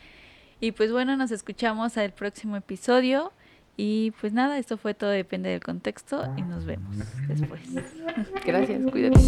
[0.58, 3.30] Y pues bueno, nos escuchamos al próximo episodio.
[3.76, 6.96] Y pues nada, esto fue todo, depende del contexto y nos vemos
[7.28, 7.60] después.
[8.44, 9.20] Gracias, cuídate.